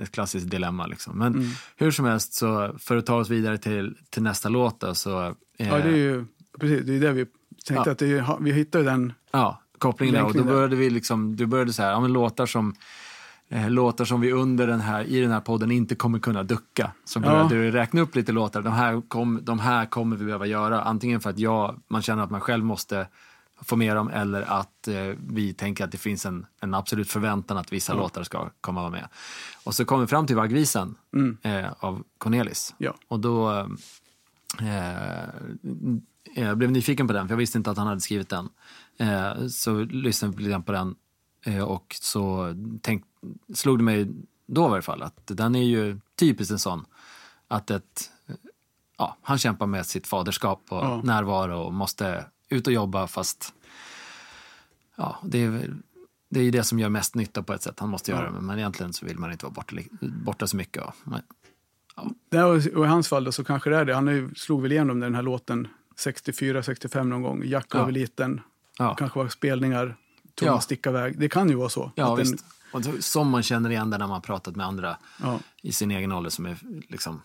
ett 0.01 0.11
klassiskt 0.11 0.49
dilemma. 0.49 0.87
Liksom. 0.87 1.17
Men 1.19 1.33
Mm. 1.33 1.49
hur 1.75 1.91
som 1.91 2.05
helst, 2.05 2.33
så 2.33 2.75
för 2.79 2.97
att 2.97 3.05
ta 3.05 3.15
oss 3.15 3.29
vidare 3.29 3.57
till, 3.57 3.95
till 4.09 4.23
nästa 4.23 4.49
låt 4.49 4.79
då, 4.79 4.95
så... 4.95 5.21
eh, 5.25 5.67
Ja, 5.67 5.77
det 5.77 5.89
är 5.89 5.95
ju 5.97 6.25
precis, 6.59 6.85
det 6.85 6.95
är 6.95 6.99
det 6.99 7.11
vi 7.11 7.25
tänkte 7.67 7.89
Ja. 7.89 7.91
att 7.91 7.97
det 7.99 8.37
vi 8.43 8.51
hittar 8.53 8.79
ju 8.79 8.85
den. 8.85 9.13
Ja, 9.31 9.61
kopplingen 9.77 10.15
där. 10.15 10.23
Och 10.25 10.33
då 10.33 10.43
började 10.43 10.75
vi 10.75 10.89
liksom, 10.89 11.35
du 11.35 11.45
började 11.45 11.73
så 11.73 11.81
här, 11.83 11.91
ja, 11.91 11.99
men 11.99 12.13
låtar 12.13 12.45
som 12.45 12.75
eh, 13.49 13.69
låtar 13.69 14.05
som 14.05 14.21
vi 14.21 14.31
under 14.31 14.67
den 14.67 14.81
här, 14.81 15.03
i 15.03 15.19
den 15.21 15.31
här 15.31 15.39
podden 15.39 15.71
inte 15.71 15.95
kommer 15.95 16.19
kunna 16.19 16.43
ducka. 16.43 16.91
Så 17.05 17.19
Ja. 17.19 17.23
började 17.29 17.55
du 17.55 17.71
räkna 17.71 18.01
upp 18.01 18.15
lite 18.15 18.31
låtar, 18.31 18.61
de 18.61 18.73
här, 18.73 19.01
kom, 19.07 19.39
de 19.43 19.59
här 19.59 19.85
kommer 19.85 20.15
vi 20.15 20.25
behöva 20.25 20.45
göra. 20.45 20.81
Antingen 20.81 21.19
för 21.21 21.29
att 21.29 21.39
jag, 21.39 21.81
man 21.87 22.01
känner 22.01 22.23
att 22.23 22.31
man 22.31 22.41
själv 22.41 22.65
måste 22.65 23.07
få 23.61 23.75
med 23.75 23.95
dem 23.95 24.09
eller 24.09 24.41
att 24.41 24.87
eh, 24.87 24.95
vi 25.27 25.53
tänker 25.53 25.83
att 25.83 25.91
det 25.91 25.97
finns 25.97 26.25
en, 26.25 26.45
en 26.61 26.73
absolut 26.73 27.11
förväntan 27.11 27.57
att 27.57 27.73
vissa 27.73 27.93
låtar 27.93 28.23
ska 28.23 28.49
komma 28.61 28.81
vara 28.81 28.91
med. 28.91 29.07
Och 29.63 29.75
så 29.75 29.85
kom 29.85 30.01
vi 30.01 30.07
fram 30.07 30.27
till 30.27 30.35
Vaggvisan 30.35 30.95
eh, 31.41 31.65
av 31.79 32.03
Cornelis. 32.17 32.75
Ja. 32.77 32.93
Och 33.07 33.19
då 33.19 33.51
eh, 34.61 35.23
jag 36.35 36.57
blev 36.57 36.71
nyfiken 36.71 37.07
på 37.07 37.13
den, 37.13 37.27
för 37.27 37.33
jag 37.33 37.37
visste 37.37 37.57
inte 37.57 37.71
att 37.71 37.77
han 37.77 37.87
hade 37.87 38.01
skrivit 38.01 38.29
den. 38.29 38.49
Eh, 38.97 39.47
så 39.47 39.79
lyssnade 39.83 40.37
vi 40.37 40.43
lite 40.43 40.59
på 40.59 40.71
den 40.71 40.95
eh, 41.45 41.63
och 41.63 41.95
så 42.01 42.55
tänk, 42.81 43.03
slog 43.53 43.77
det 43.79 43.83
mig 43.83 44.11
då 44.45 44.65
i 44.65 44.69
varje 44.69 44.81
fall 44.81 45.01
att 45.01 45.21
den 45.25 45.55
är 45.55 45.63
ju 45.63 45.99
typiskt 46.15 46.51
en 46.51 46.59
sån 46.59 46.85
att 47.47 47.71
ett, 47.71 48.11
ja, 48.97 49.17
han 49.21 49.37
kämpar 49.37 49.65
med 49.65 49.85
sitt 49.85 50.07
faderskap 50.07 50.61
och 50.69 50.77
Ja. 50.77 51.01
närvaro 51.03 51.57
och 51.59 51.73
måste 51.73 52.25
ut 52.49 52.67
och 52.67 52.73
jobba 52.73 53.07
fast 53.07 53.53
ja, 54.95 55.17
det 55.23 55.43
är, 55.43 55.73
det 56.29 56.39
är 56.39 56.43
ju 56.43 56.51
det 56.51 56.63
som 56.63 56.79
gör 56.79 56.89
mest 56.89 57.15
nytta 57.15 57.43
på 57.43 57.53
ett 57.53 57.61
sätt. 57.61 57.79
Han 57.79 57.89
måste 57.89 58.11
göra 58.11 58.31
det, 58.31 58.41
men 58.41 58.57
egentligen 58.59 58.93
så 58.93 59.05
vill 59.05 59.19
man 59.19 59.31
inte 59.31 59.45
vara 59.45 59.53
borta, 59.53 59.75
borta 60.01 60.47
så 60.47 60.57
mycket. 60.57 60.83
Och, 60.83 60.93
men, 61.03 61.21
Där, 62.29 62.45
och 62.77 62.85
i 62.85 62.87
hans 62.87 63.07
fall 63.07 63.23
då, 63.23 63.31
så 63.31 63.43
kanske 63.43 63.69
det 63.69 63.77
är 63.77 63.85
det. 63.85 63.93
Han 63.95 64.33
slog 64.35 64.61
väl 64.61 64.71
igenom 64.71 64.99
den 64.99 65.15
här 65.15 65.21
låten 65.21 65.67
64-65 66.05 67.03
någon 67.03 67.21
gång. 67.21 67.43
Jack 67.45 67.73
var 67.73 67.81
Ja. 67.81 67.85
väl 67.85 67.93
liten. 67.93 68.41
ja. 68.77 68.95
Kanske 68.95 69.19
var 69.19 69.27
spelningar. 69.29 69.95
Tog 70.35 70.47
Ja. 70.49 70.55
en 70.55 70.61
sticka 70.61 70.89
iväg. 70.89 71.19
Det 71.19 71.29
kan 71.29 71.49
ju 71.49 71.55
vara 71.55 71.69
så. 71.69 71.91
Ja, 71.95 72.13
att 72.19 72.25
den-. 72.25 72.37
Och 72.73 72.81
som 73.03 73.29
man 73.29 73.43
känner 73.43 73.69
igen 73.69 73.89
det 73.89 73.97
när 73.97 74.07
man 74.07 74.21
pratat 74.21 74.55
med 74.55 74.65
andra 74.65 74.97
ja, 75.21 75.39
i 75.61 75.71
sin 75.71 75.91
egen 75.91 76.11
ålder 76.11 76.29
som 76.29 76.45
är 76.45 76.57
liksom, 76.89 77.21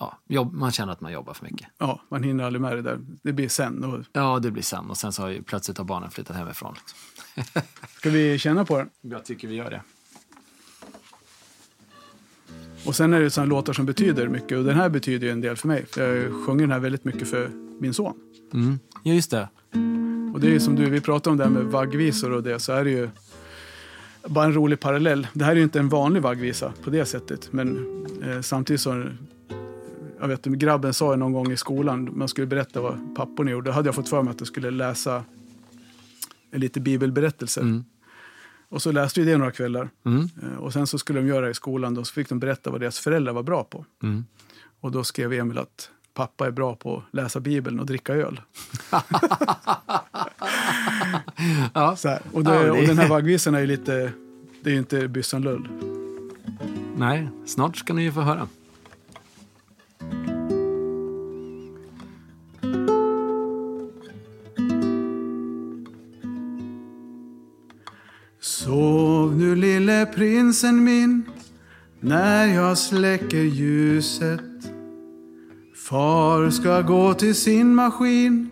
ja, 0.00 0.18
jobb, 0.26 0.52
man 0.52 0.72
känner 0.72 0.92
att 0.92 1.00
man 1.00 1.12
jobbar 1.12 1.34
för 1.34 1.44
mycket. 1.44 1.68
ja, 1.78 2.02
man 2.08 2.22
hinner 2.22 2.44
aldrig 2.44 2.60
med 2.60 2.76
det 2.76 2.82
där. 2.82 2.98
Det 3.22 3.32
blir 3.32 3.48
sen. 3.48 3.84
Och, 3.84 4.04
Ja, 4.12 4.38
det 4.38 4.50
blir 4.50 4.62
sen 4.62 4.90
och 4.90 4.96
sen 4.96 5.12
så 5.12 5.22
har 5.22 5.28
ju 5.28 5.42
plötsligt 5.42 5.78
har 5.78 5.84
barnen 5.84 6.10
flyttat 6.10 6.36
hemifrån. 6.36 6.74
Liksom. 6.74 7.62
ska 7.98 8.10
vi 8.10 8.38
känna 8.38 8.64
på 8.64 8.78
den? 8.78 8.90
Jag 9.00 9.24
tycker 9.24 9.48
vi 9.48 9.54
gör 9.54 9.70
det. 9.70 9.82
Och 12.86 12.96
sen 12.96 13.12
är 13.14 13.20
det 13.20 13.30
sådana 13.30 13.48
låtar 13.50 13.72
som 13.72 13.86
betyder 13.86 14.28
mycket. 14.28 14.58
Och 14.58 14.64
den 14.64 14.76
här 14.76 14.88
betyder 14.88 15.26
ju 15.26 15.32
en 15.32 15.40
del 15.40 15.56
för 15.56 15.68
mig. 15.68 15.86
För 15.86 16.16
jag 16.16 16.46
sjunger 16.46 16.60
den 16.60 16.70
här 16.70 16.78
väldigt 16.78 17.04
mycket 17.04 17.30
för 17.30 17.50
min 17.78 17.94
son. 17.94 18.14
Mm. 18.52 18.78
Ja, 19.02 19.12
just 19.12 19.30
det. 19.30 19.48
Och 20.34 20.40
det 20.40 20.54
är 20.54 20.58
som 20.58 20.76
du, 20.76 20.90
vi 20.90 21.00
pratade 21.00 21.30
om 21.30 21.36
det 21.36 21.44
här 21.44 21.50
med 21.50 21.64
vaggvisor 21.64 22.32
och 22.32 22.42
det, 22.42 22.58
så 22.58 22.72
är 22.72 22.84
det 22.84 22.90
ju 22.90 23.08
bara 24.26 24.44
en 24.44 24.54
rolig 24.54 24.80
parallell. 24.80 25.26
Det 25.32 25.44
här 25.44 25.52
är 25.52 25.56
ju 25.56 25.62
inte 25.62 25.78
en 25.78 25.88
vanlig 25.88 26.22
vaggvisa 26.22 26.72
på 26.84 26.90
det 26.90 27.04
sättet, 27.04 27.52
men 27.52 27.78
eh, 28.22 28.40
samtidigt 28.40 28.80
så 28.80 29.06
jag 30.20 30.28
vet, 30.28 30.44
grabben 30.44 30.94
sa 30.94 31.12
ju 31.12 31.16
någon 31.16 31.32
gång 31.32 31.52
i 31.52 31.56
skolan, 31.56 32.10
man 32.12 32.28
skulle 32.28 32.46
berätta 32.46 32.80
vad 32.80 33.16
papporna 33.16 33.50
gjorde. 33.50 33.70
Då 33.70 33.74
hade 33.74 33.88
jag 33.88 33.94
fått 33.94 34.08
för 34.08 34.22
mig 34.22 34.30
att 34.30 34.40
jag 34.40 34.46
skulle 34.46 34.70
läsa 34.70 35.24
lite 36.52 36.80
bibelberättelser. 36.80 37.60
Mm. 37.62 37.84
Och 38.68 38.82
så 38.82 38.92
läste 38.92 39.20
vi 39.20 39.26
det 39.26 39.36
några 39.36 39.50
kvällar. 39.50 39.90
Mm. 40.06 40.28
Eh, 40.42 40.58
Och 40.58 40.72
sen 40.72 40.86
så 40.86 40.98
skulle 40.98 41.20
de 41.20 41.26
göra 41.28 41.44
det 41.44 41.50
i 41.50 41.54
skolan, 41.54 41.94
då 41.94 42.04
så 42.04 42.12
fick 42.12 42.28
de 42.28 42.38
berätta 42.38 42.70
vad 42.70 42.80
deras 42.80 42.98
föräldrar 42.98 43.32
var 43.32 43.42
bra 43.42 43.64
på. 43.64 43.84
Mm. 44.02 44.24
Och 44.80 44.90
då 44.90 45.04
skrev 45.04 45.32
Emil 45.32 45.58
att 45.58 45.90
pappa 46.14 46.46
är 46.46 46.50
bra 46.50 46.76
på 46.76 46.96
att 46.96 47.14
läsa 47.14 47.40
bibeln 47.40 47.80
och 47.80 47.86
dricka 47.86 48.14
öl. 48.14 48.40
Ja. 51.74 51.96
Så 51.96 52.08
här. 52.08 52.20
Och, 52.32 52.42
Ja, 52.44 52.50
det- 52.50 52.70
och 52.70 52.82
den 52.86 52.98
här 52.98 53.08
vaggvisan 53.08 53.54
är 53.54 53.60
ju 53.60 53.66
lite, 53.66 54.12
det 54.62 54.70
är 54.70 54.72
ju 54.72 54.78
inte 54.78 55.08
byssan 55.08 55.42
lull. 55.42 55.68
Nej, 56.96 57.28
snart 57.46 57.76
ska 57.76 57.94
ni 57.94 58.02
ju 58.02 58.12
få 58.12 58.20
höra. 58.20 58.48
Sov 68.40 69.36
nu 69.36 69.54
lille 69.56 70.06
prinsen 70.06 70.84
min 70.84 71.22
när 72.00 72.46
jag 72.46 72.78
släcker 72.78 73.38
ljuset. 73.42 74.40
Far 75.88 76.50
ska 76.50 76.80
gå 76.80 77.14
till 77.14 77.34
sin 77.34 77.74
maskin, 77.74 78.50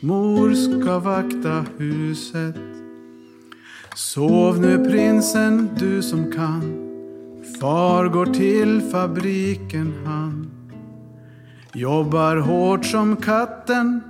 mor 0.00 0.54
ska 0.54 0.98
vakta 0.98 1.64
huset. 1.78 2.56
Sov 3.94 4.60
nu 4.60 4.84
prinsen, 4.84 5.68
du 5.78 6.02
som 6.02 6.32
kan. 6.32 6.62
Far 7.60 8.08
går 8.08 8.26
till 8.26 8.80
fabriken 8.92 9.92
han. 10.04 10.50
Jobbar 11.74 12.36
hårt 12.36 12.84
som 12.84 13.16
katten 13.16 14.00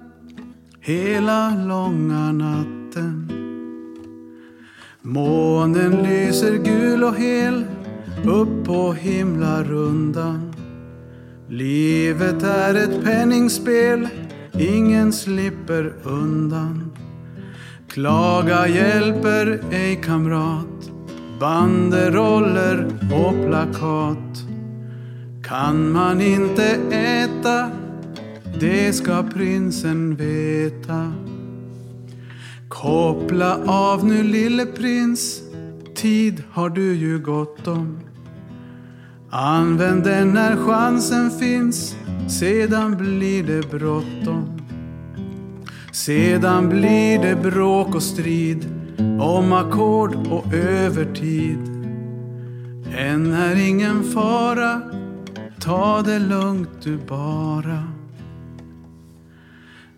hela 0.81 1.65
långa 1.67 2.33
natten. 2.33 3.33
Månen 5.01 6.03
lyser 6.03 6.57
gul 6.57 7.05
och 7.05 7.17
hel 7.17 7.65
upp 8.25 8.65
på 8.65 8.93
himlarundan. 8.93 10.52
Livet 11.53 12.43
är 12.43 12.75
ett 12.75 13.05
penningspel, 13.05 14.09
ingen 14.59 15.13
slipper 15.13 15.95
undan. 16.03 16.93
Klaga 17.89 18.69
hjälper 18.69 19.61
ej 19.71 20.01
kamrat, 20.05 20.91
banderoller 21.41 22.87
och 23.13 23.47
plakat. 23.47 24.45
Kan 25.45 25.93
man 25.93 26.21
inte 26.21 26.65
äta, 26.91 27.71
det 28.61 28.93
ska 28.93 29.23
prinsen 29.23 30.17
veta. 30.17 31.13
Koppla 32.69 33.59
av 33.67 34.05
nu 34.07 34.23
lille 34.23 34.67
prins, 34.67 35.43
tid 35.95 36.43
har 36.51 36.71
du 36.71 36.95
ju 36.95 37.19
gott 37.19 37.69
om. 37.69 38.12
Använd 39.35 40.05
den 40.05 40.33
när 40.33 40.57
chansen 40.57 41.31
finns, 41.31 41.97
sedan 42.41 42.97
blir 42.97 43.43
det 43.43 43.71
bråttom. 43.71 44.61
Sedan 45.93 46.69
blir 46.69 47.23
det 47.23 47.37
bråk 47.43 47.95
och 47.95 48.03
strid 48.03 48.67
om 49.21 49.53
ackord 49.53 50.15
och 50.15 50.55
övertid. 50.55 51.59
Än 52.97 53.33
är 53.33 53.69
ingen 53.69 54.05
fara, 54.05 54.83
ta 55.61 56.03
det 56.03 56.19
lugnt 56.19 56.83
du 56.83 56.99
bara. 57.09 57.85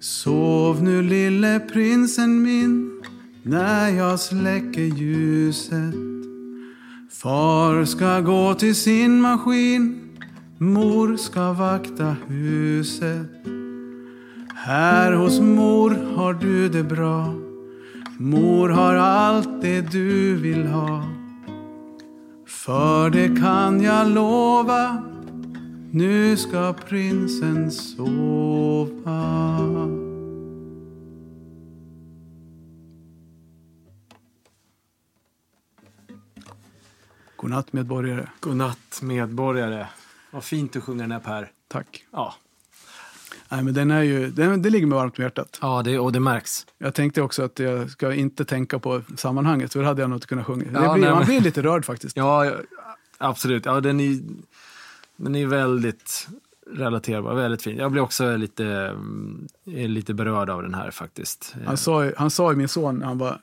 Sov 0.01 0.83
nu 0.83 1.03
lille 1.03 1.61
prinsen 1.61 2.42
min 2.42 3.03
när 3.42 3.88
jag 3.88 4.20
släcker 4.20 4.97
ljuset. 4.97 6.13
Far 7.22 7.85
ska 7.85 8.20
gå 8.20 8.55
till 8.55 8.74
sin 8.74 9.20
maskin, 9.20 10.11
mor 10.59 11.16
ska 11.16 11.53
vakta 11.53 12.16
huset. 12.27 13.27
Här 14.55 15.12
hos 15.12 15.40
mor 15.40 15.90
har 16.16 16.35
du 16.35 16.68
det 16.68 16.83
bra. 16.83 17.35
Mor 18.18 18.68
har 18.68 18.94
allt 18.94 19.62
det 19.62 19.81
du 19.81 20.37
vill 20.37 20.66
ha. 20.66 21.03
För 22.46 23.11
det 23.11 23.40
kan 23.40 23.83
jag 23.83 24.09
lova, 24.09 25.03
nu 25.90 26.37
ska 26.37 26.72
prinsen 26.72 27.70
sova. 27.70 29.24
Godnatt 37.44 37.72
medborgare. 37.72 38.28
Godnatt 38.40 39.00
medborgare. 39.02 39.87
Vad 40.30 40.44
fint 40.44 40.72
du 40.72 40.80
sjunger 40.80 41.02
den 41.04 41.12
här 41.12 41.18
Per. 41.20 41.50
Tack. 41.68 42.04
Ja, 42.12 42.35
Nej, 43.48 43.62
men 43.64 43.74
den 43.74 43.90
är 43.90 44.02
ju, 44.02 44.30
den, 44.30 44.62
det 44.62 44.70
ligger 44.70 44.87
mig 44.87 44.96
varmt 44.98 45.18
om 45.18 45.22
hjärtat. 45.22 45.59
ja 45.62 45.83
det, 45.83 45.98
och 45.98 46.12
det 46.12 46.20
märks. 46.20 46.66
Jag 46.78 46.94
tänkte 46.94 47.22
också 47.22 47.42
att 47.42 47.59
jag 47.59 47.90
ska 47.90 48.14
inte 48.14 48.44
tänka 48.44 48.78
på 48.78 49.02
sammanhanget, 49.16 49.72
för 49.72 49.80
då 49.80 49.87
hade 49.87 50.00
jag 50.00 50.11
nog 50.11 50.16
inte 50.16 50.26
kunnat 50.26 50.46
sjunga. 50.46 50.64
Ja, 50.72 50.92
blir, 50.92 51.02
nej, 51.02 51.11
man 51.11 51.18
men- 51.18 51.26
blir 51.26 51.40
lite 51.40 51.62
rörd 51.62 51.85
faktiskt. 51.85 52.16
Ja, 52.16 52.52
absolut. 53.18 53.64
Ja, 53.66 53.80
den 53.80 54.00
är, 54.00 54.18
den 55.16 55.35
är 55.35 55.46
väldigt 55.46 56.28
relaterbar, 56.70 57.35
väldigt 57.35 57.62
fin. 57.62 57.76
Jag 57.76 57.92
blir 57.92 58.02
också 58.02 58.37
lite, 58.37 58.96
lite 59.64 60.14
berörd 60.14 60.50
av 60.50 60.62
den 60.62 60.74
här 60.74 60.90
faktiskt. 60.90 61.54
Han 61.66 61.76
sa, 61.76 62.04
ju- 62.04 62.14
han 62.16 62.30
sa 62.30 62.50
ju 62.50 62.57
min 62.57 62.68
son, 62.68 63.02
han, 63.02 63.18
var, 63.18 63.38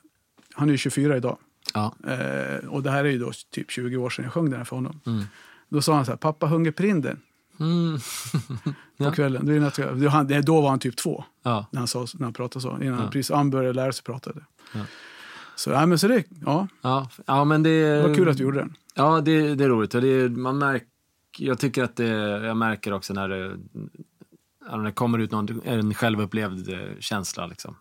han 0.54 0.68
är 0.68 0.72
ju 0.72 0.78
24 0.78 1.16
idag. 1.16 1.38
Ja, 1.74 1.94
Eh, 2.06 2.68
och 2.68 2.82
det 2.82 2.90
här 2.90 3.04
är 3.04 3.10
ju 3.10 3.18
då 3.18 3.32
typ 3.50 3.70
20 3.70 3.96
år 3.96 4.10
sedan 4.10 4.24
jag 4.24 4.32
sjöng 4.32 4.50
den 4.50 4.58
här 4.58 4.64
för 4.64 4.76
honom. 4.76 5.00
Mm. 5.06 5.24
Då 5.68 5.82
sa 5.82 5.94
han 5.94 6.04
så 6.04 6.10
här, 6.10 6.16
pappa 6.16 6.46
Hungerprinden 6.46 7.20
mm. 7.60 7.98
på 8.96 9.04
Ja. 9.04 9.12
kvällen. 9.12 9.46
Det 9.46 9.54
är 9.54 10.08
han, 10.08 10.42
då 10.42 10.60
var 10.60 10.70
han 10.70 10.78
typ 10.78 10.96
två 10.96 11.24
ja. 11.42 11.66
när 11.70 11.78
han, 11.78 11.88
sa, 11.88 12.06
när 12.14 12.24
han 12.24 12.32
pratade 12.32 12.62
så. 12.62 12.78
Innan 12.82 12.98
han 12.98 13.10
precis 13.10 13.30
han 13.30 13.50
började 13.50 13.72
lära 13.72 13.92
sig 13.92 14.04
prata. 14.04 14.30
Så, 15.56 15.70
ja, 15.70 15.86
men 15.86 15.98
så 15.98 16.08
det, 16.08 16.24
ja, 16.44 16.68
Ja, 16.82 17.08
ja 17.26 17.44
men 17.44 17.62
det, 17.62 17.96
det 17.96 18.08
var 18.08 18.14
kul 18.14 18.28
att 18.28 18.36
du 18.36 18.42
gjorde 18.42 18.58
den. 18.58 18.76
Ja, 18.94 19.20
det, 19.20 19.54
det 19.54 19.64
är 19.64 19.68
roligt. 19.68 19.94
Och 19.94 20.00
det, 20.00 20.28
man 20.28 20.58
märk, 20.58 20.86
jag 21.38 21.58
tycker 21.58 21.84
att 21.84 21.96
det, 21.96 22.08
jag 22.46 22.56
märker 22.56 22.92
också 22.92 23.14
när 23.14 23.28
det, 23.28 23.56
när 24.70 24.84
det 24.84 24.92
kommer 24.92 25.18
ut 25.18 25.30
någon, 25.30 25.60
en 25.64 25.94
självupplevd 25.94 26.68
eh, 26.68 26.80
känsla. 26.98 27.46
Liksom. 27.46 27.76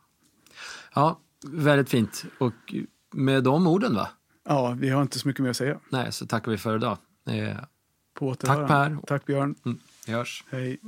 Ja, 0.96 1.20
väldigt 1.48 1.90
fint. 1.90 2.26
Och 2.38 2.74
med 3.14 3.44
de 3.44 3.68
orden, 3.68 3.96
va? 3.96 4.10
Ja, 4.46 4.76
vi 4.80 4.90
har 4.90 5.02
inte 5.02 5.20
så 5.20 5.28
mycket 5.28 5.44
mer 5.44 5.50
att 5.50 5.58
säga. 5.58 5.80
Nej, 5.90 6.12
så 6.12 6.26
tackar 6.28 6.52
vi 6.52 6.58
för 6.58 6.76
idag. 6.76 6.98
Eh, 7.30 7.58
På 8.14 8.28
återhörande. 8.28 8.68
Tack, 8.68 8.90
Per. 9.02 9.08
Tack 9.08 9.26
Björn. 9.26 9.56
mm, 9.66 9.80
vi 10.08 10.14
hörs. 10.14 10.44
Hej. 10.52 10.80